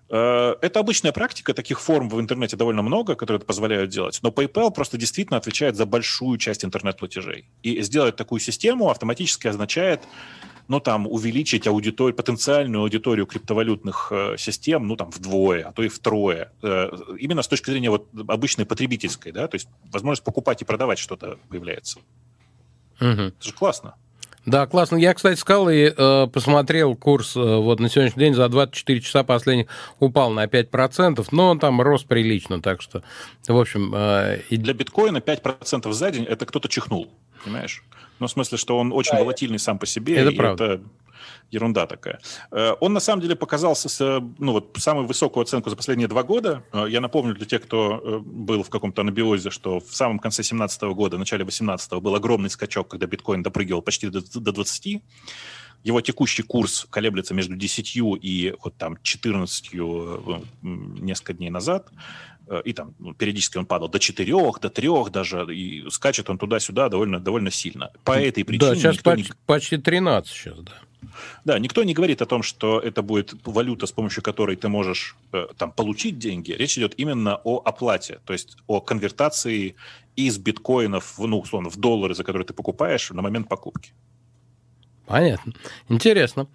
[0.09, 4.29] Э, это обычная практика, таких форм в интернете довольно много, которые это позволяют делать, но
[4.29, 7.45] PayPal просто действительно отвечает за большую часть интернет-платежей.
[7.63, 10.01] И сделать такую систему автоматически означает
[10.67, 15.87] ну, там, увеличить аудиторию, потенциальную аудиторию криптовалютных э, систем, ну, там, вдвое, а то и
[15.87, 16.51] втрое.
[16.61, 20.99] Э, именно с точки зрения вот обычной потребительской, да, то есть возможность покупать и продавать
[20.99, 21.99] что-то появляется.
[22.99, 23.07] Угу.
[23.07, 23.95] Это же классно.
[24.47, 24.95] Да, классно.
[24.95, 29.25] Я, кстати, сказал и э, посмотрел курс э, вот на сегодняшний день за 24 часа
[29.25, 29.67] последних
[29.99, 33.03] упал на 5%, но он там рос прилично, так что,
[33.45, 33.93] в общем...
[33.93, 34.55] Э, и...
[34.55, 37.09] Для биткоина 5% за день– это кто-то чихнул,
[37.43, 37.83] понимаешь?
[38.19, 40.15] Ну, в смысле, что он очень волатильный сам по себе.
[40.15, 40.63] Это правда.
[40.65, 40.83] Это
[41.51, 42.19] ерунда такая.
[42.51, 43.99] Э, он на самом деле показался с,
[44.37, 46.63] ну, вот, самую высокую оценку за последние два года.
[46.73, 50.37] Э, я напомню для тех, кто э, был в каком-то анабиозе, что в самом конце
[50.37, 55.01] 2017 года, начале 2018 был огромный скачок, когда биткоин допрыгивал почти до, до 20.
[55.83, 59.73] Его текущий курс колеблется между 10 и вот там 14
[60.61, 61.87] несколько дней назад
[62.63, 64.31] и там ну, периодически он падал до 4,
[64.61, 67.91] до 3 даже, и скачет он туда-сюда довольно, довольно сильно.
[68.03, 68.71] По этой причине...
[68.71, 69.35] Да, сейчас почти, не...
[69.45, 70.73] почти 13 сейчас, да.
[71.45, 75.15] Да, никто не говорит о том, что это будет валюта, с помощью которой ты можешь
[75.31, 76.51] э, там получить деньги.
[76.51, 79.75] Речь идет именно о оплате, то есть о конвертации
[80.15, 83.91] из биткоинов в, ну, условно, в доллары, за которые ты покупаешь на момент покупки.
[85.07, 85.53] Понятно.
[85.89, 86.47] Интересно.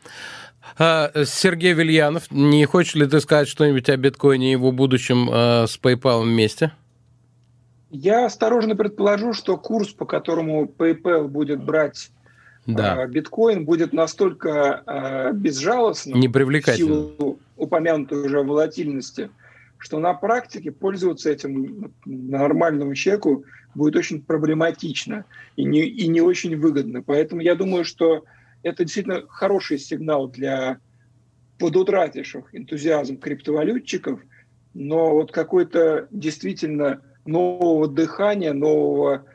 [0.78, 5.66] А, Сергей Вильянов, не хочешь ли ты сказать что-нибудь о биткоине и его будущем а,
[5.66, 6.72] с PayPal вместе?
[7.90, 12.10] Я осторожно предположу, что курс, по которому PayPal будет брать
[12.64, 13.02] да.
[13.02, 19.30] А, биткоин будет настолько безжалостным, в силу упомянутой уже волатильности,
[19.78, 23.44] что на практике пользоваться этим нормальному человеку
[23.74, 25.24] будет очень проблематично
[25.56, 27.02] и не, и не очень выгодно.
[27.02, 28.24] Поэтому я думаю, что
[28.62, 30.78] это действительно хороший сигнал для
[31.58, 34.20] подутративших энтузиазм криптовалютчиков,
[34.74, 39.26] но вот какой-то действительно нового дыхания, нового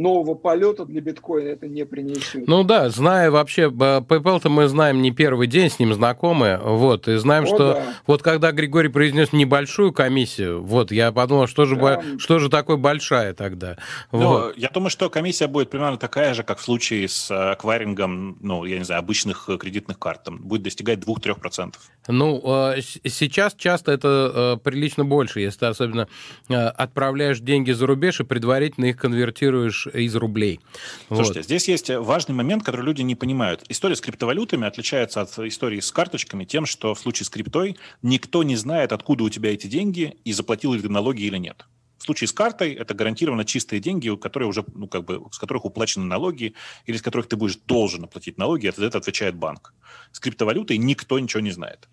[0.00, 2.46] нового полета для биткоина это не принесет.
[2.46, 7.16] Ну да, зная вообще, PayPal-то мы знаем не первый день, с ним знакомы, вот, и
[7.16, 7.84] знаем, О, что да.
[8.06, 12.02] вот когда Григорий произнес небольшую комиссию, вот, я подумал, что же, да.
[12.18, 13.76] что же такое большая тогда?
[14.12, 14.56] Ну, вот.
[14.56, 18.78] я думаю, что комиссия будет примерно такая же, как в случае с акварингом, ну, я
[18.78, 21.74] не знаю, обычных кредитных карт, там, будет достигать 2-3%.
[22.08, 26.08] Ну, э, сейчас часто это э, прилично больше, если ты особенно
[26.48, 30.60] э, отправляешь деньги за рубеж и предварительно их конвертируешь из рублей.
[31.08, 31.44] Слушайте, вот.
[31.44, 33.64] здесь есть важный момент, который люди не понимают.
[33.68, 38.42] История с криптовалютами отличается от истории с карточками тем, что в случае с криптой никто
[38.42, 41.66] не знает, откуда у тебя эти деньги и заплатил ли ты налоги или нет.
[42.00, 45.66] В случае с картой это гарантированно чистые деньги, которые уже, ну, как бы, с которых
[45.66, 46.54] уплачены налоги
[46.86, 49.74] или с которых ты будешь должен оплатить налоги, это, это отвечает банк.
[50.10, 51.88] С криптовалютой никто ничего не знает.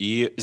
[0.00, 0.34] И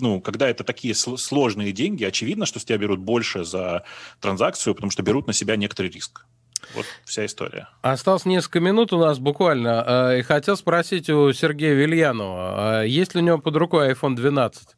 [0.00, 3.84] ну, когда это такие сложные деньги, очевидно, что с тебя берут больше за
[4.20, 6.26] транзакцию, потому что берут на себя некоторый риск.
[6.74, 7.68] Вот вся история.
[7.82, 9.82] Осталось несколько минут у нас буквально.
[9.86, 14.14] А, и хотел спросить у Сергея Вильянова, а есть ли у него под рукой iPhone
[14.14, 14.76] 12?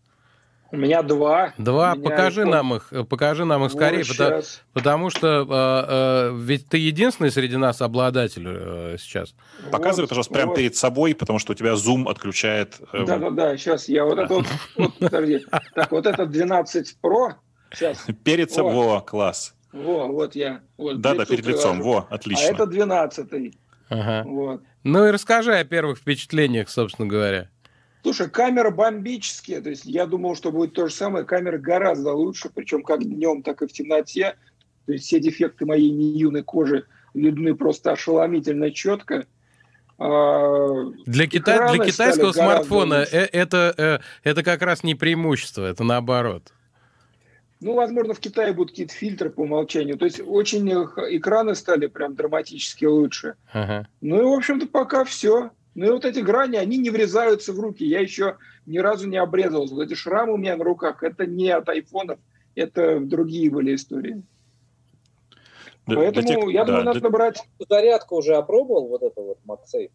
[0.71, 1.55] У меня два.
[1.57, 1.95] Два.
[1.95, 2.51] Покажи iPhone.
[2.51, 4.43] нам их, покажи нам их скорее, вот потому,
[4.75, 9.35] потому что э, э, ведь ты единственный среди нас обладатель э, сейчас.
[9.73, 10.57] Показывай, вот, пожалуйста, прямо вот.
[10.57, 12.81] перед собой, потому что у тебя Zoom отключает.
[12.93, 15.47] Э, Да-да-да, сейчас я вот это вот, вот подожди.
[15.75, 17.33] Так, вот это 12 Pro.
[17.73, 18.07] Сейчас.
[18.23, 19.55] Перед собой, во, класс.
[19.85, 20.61] Во, вот я.
[20.77, 22.49] Вот, да, да, перед лицом, во, отлично.
[22.49, 23.55] А это 12
[23.91, 24.29] Ага.
[24.29, 24.63] Вот.
[24.85, 27.49] Ну и расскажи о первых впечатлениях, собственно говоря.
[28.03, 29.61] Слушай, камера бомбические.
[29.61, 31.25] То есть я думал, что будет то же самое.
[31.25, 34.37] Камера гораздо лучше, причем как днем, так и в темноте.
[34.87, 39.27] То есть все дефекты моей неюной кожи видны просто ошеломительно четко.
[39.99, 41.73] А, для, кита...
[41.73, 46.53] для китайского смартфона э, это, э, это как раз не преимущество, это наоборот.
[47.61, 49.99] Ну, возможно, в Китае будут какие-то фильтры по умолчанию.
[49.99, 53.35] То есть очень экраны стали прям драматически лучше.
[53.53, 53.89] Ага.
[54.01, 55.51] Ну и, в общем-то, пока все.
[55.75, 57.85] Ну и вот эти грани, они не врезаются в руки.
[57.85, 58.37] Я еще
[58.67, 59.75] ни разу не обрезался.
[59.75, 62.19] Вот эти шрамы у меня на руках, это не от айфонов,
[62.55, 64.23] это другие были истории.
[65.87, 67.11] Да, Поэтому тех, я думаю, да, надо да.
[67.11, 67.43] брать...
[67.69, 69.91] Зарядку уже опробовал, вот это вот MagSafe?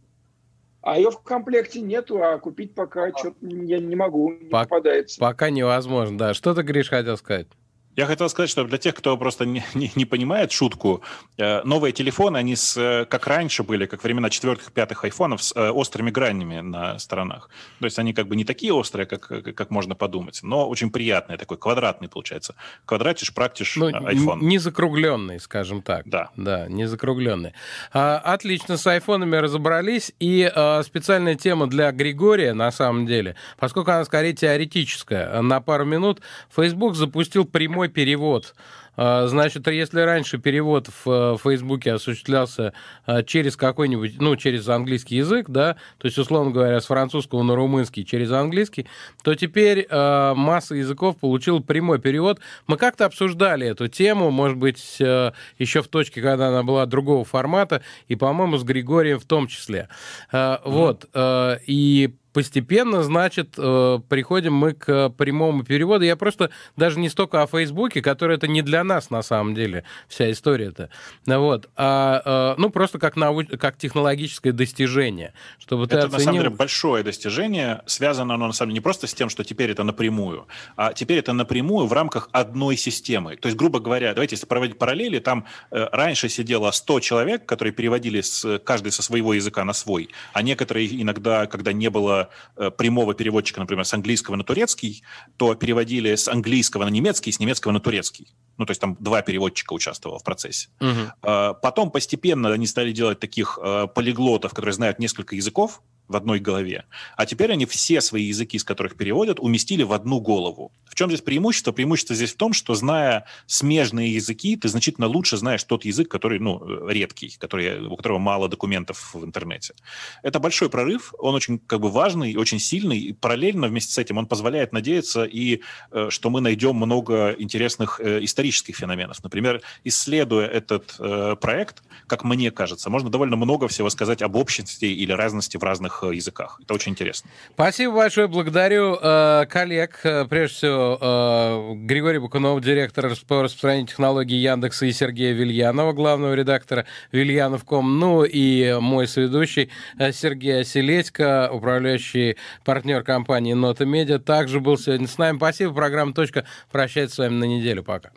[0.84, 3.18] А ее в комплекте нету, а купить пока а.
[3.18, 5.18] что-то я не могу, не Пок- попадается.
[5.20, 6.34] Пока невозможно, да.
[6.34, 7.48] Что ты, Гриш, хотел сказать?
[7.96, 11.02] Я хотел сказать, что для тех, кто просто не, не, не понимает шутку,
[11.38, 15.56] э, новые телефоны, они с, э, как раньше были, как времена четвертых, пятых айфонов, с
[15.56, 17.50] э, острыми гранями на сторонах.
[17.80, 21.38] То есть они как бы не такие острые, как, как можно подумать, но очень приятные,
[21.38, 22.56] такой квадратный получается.
[22.86, 24.40] Квадратишь, практишь ну, iPhone.
[24.42, 26.08] Не закругленный, скажем так.
[26.08, 26.32] Да.
[26.36, 27.54] Да, не закругленный.
[27.92, 30.14] А, отлично, с айфонами разобрались.
[30.20, 35.42] И а, специальная тема для Григория, на самом деле, поскольку она скорее теоретическая.
[35.42, 36.22] На пару минут
[36.56, 38.54] Facebook запустил прямой прямой перевод.
[38.96, 42.74] А, значит, если раньше перевод в э, Фейсбуке осуществлялся
[43.08, 47.56] а, через какой-нибудь, ну, через английский язык, да, то есть, условно говоря, с французского на
[47.56, 48.86] румынский через английский,
[49.24, 52.40] то теперь а, масса языков получила прямой перевод.
[52.68, 57.26] Мы как-то обсуждали эту тему, может быть, э, еще в точке, когда она была другого
[57.26, 59.90] формата, и, по-моему, с Григорием в том числе.
[60.32, 61.10] Вот.
[61.16, 66.04] И постепенно, значит, э, приходим мы к прямому переводу.
[66.04, 69.84] Я просто даже не столько о Фейсбуке, который это не для нас на самом деле,
[70.08, 70.90] вся история-то.
[71.26, 71.70] Вот.
[71.76, 73.48] А, э, ну, просто как, науч...
[73.60, 75.34] как технологическое достижение.
[75.60, 76.12] Чтобы это, оценил...
[76.12, 77.84] на самом деле, большое достижение.
[77.86, 81.20] Связано оно, на самом деле, не просто с тем, что теперь это напрямую, а теперь
[81.20, 83.36] это напрямую в рамках одной системы.
[83.38, 87.74] То есть, грубо говоря, давайте, если проводить параллели, там э, раньше сидело 100 человек, которые
[87.74, 92.23] переводили с, каждый со своего языка на свой, а некоторые иногда, когда не было
[92.56, 95.04] Э, прямого переводчика, например, с английского на турецкий,
[95.38, 98.28] то переводили с английского на немецкий, с немецкого на турецкий.
[98.58, 100.70] Ну, то есть там два переводчика участвовало в процессе.
[100.80, 101.54] Угу.
[101.62, 106.86] Потом постепенно они стали делать таких э, полиглотов, которые знают несколько языков, в одной голове.
[107.16, 110.72] А теперь они все свои языки, с которых переводят, уместили в одну голову.
[110.86, 111.72] В чем здесь преимущество?
[111.72, 116.40] Преимущество здесь в том, что зная смежные языки, ты значительно лучше знаешь тот язык, который,
[116.40, 119.74] ну, редкий, который, у которого мало документов в интернете.
[120.22, 124.18] Это большой прорыв, он очень как бы важный, очень сильный, и параллельно вместе с этим
[124.18, 129.24] он позволяет надеяться и, э, что мы найдем много интересных э, исторических феноменов.
[129.24, 134.86] Например, исследуя этот э, проект, как мне кажется, можно довольно много всего сказать об общности
[134.86, 136.60] или разности в разных э, языках.
[136.62, 137.30] Это очень интересно.
[137.54, 138.28] Спасибо большое.
[138.28, 140.00] Благодарю э, коллег.
[140.04, 146.34] Э, прежде всего, э, Григорий Бакунов, директор по распространению технологий Яндекса, и Сергея Вильянова, главного
[146.34, 148.00] редактора Вильянов.ком.
[148.00, 155.08] Ну и мой соведущий э, Сергей Оселедько, управляющий партнер компании Нота Медиа, также был сегодня
[155.08, 155.38] с нами.
[155.38, 155.74] Спасибо.
[155.74, 157.84] Программа «Точка» прощается с вами на неделю.
[157.84, 158.12] Пока.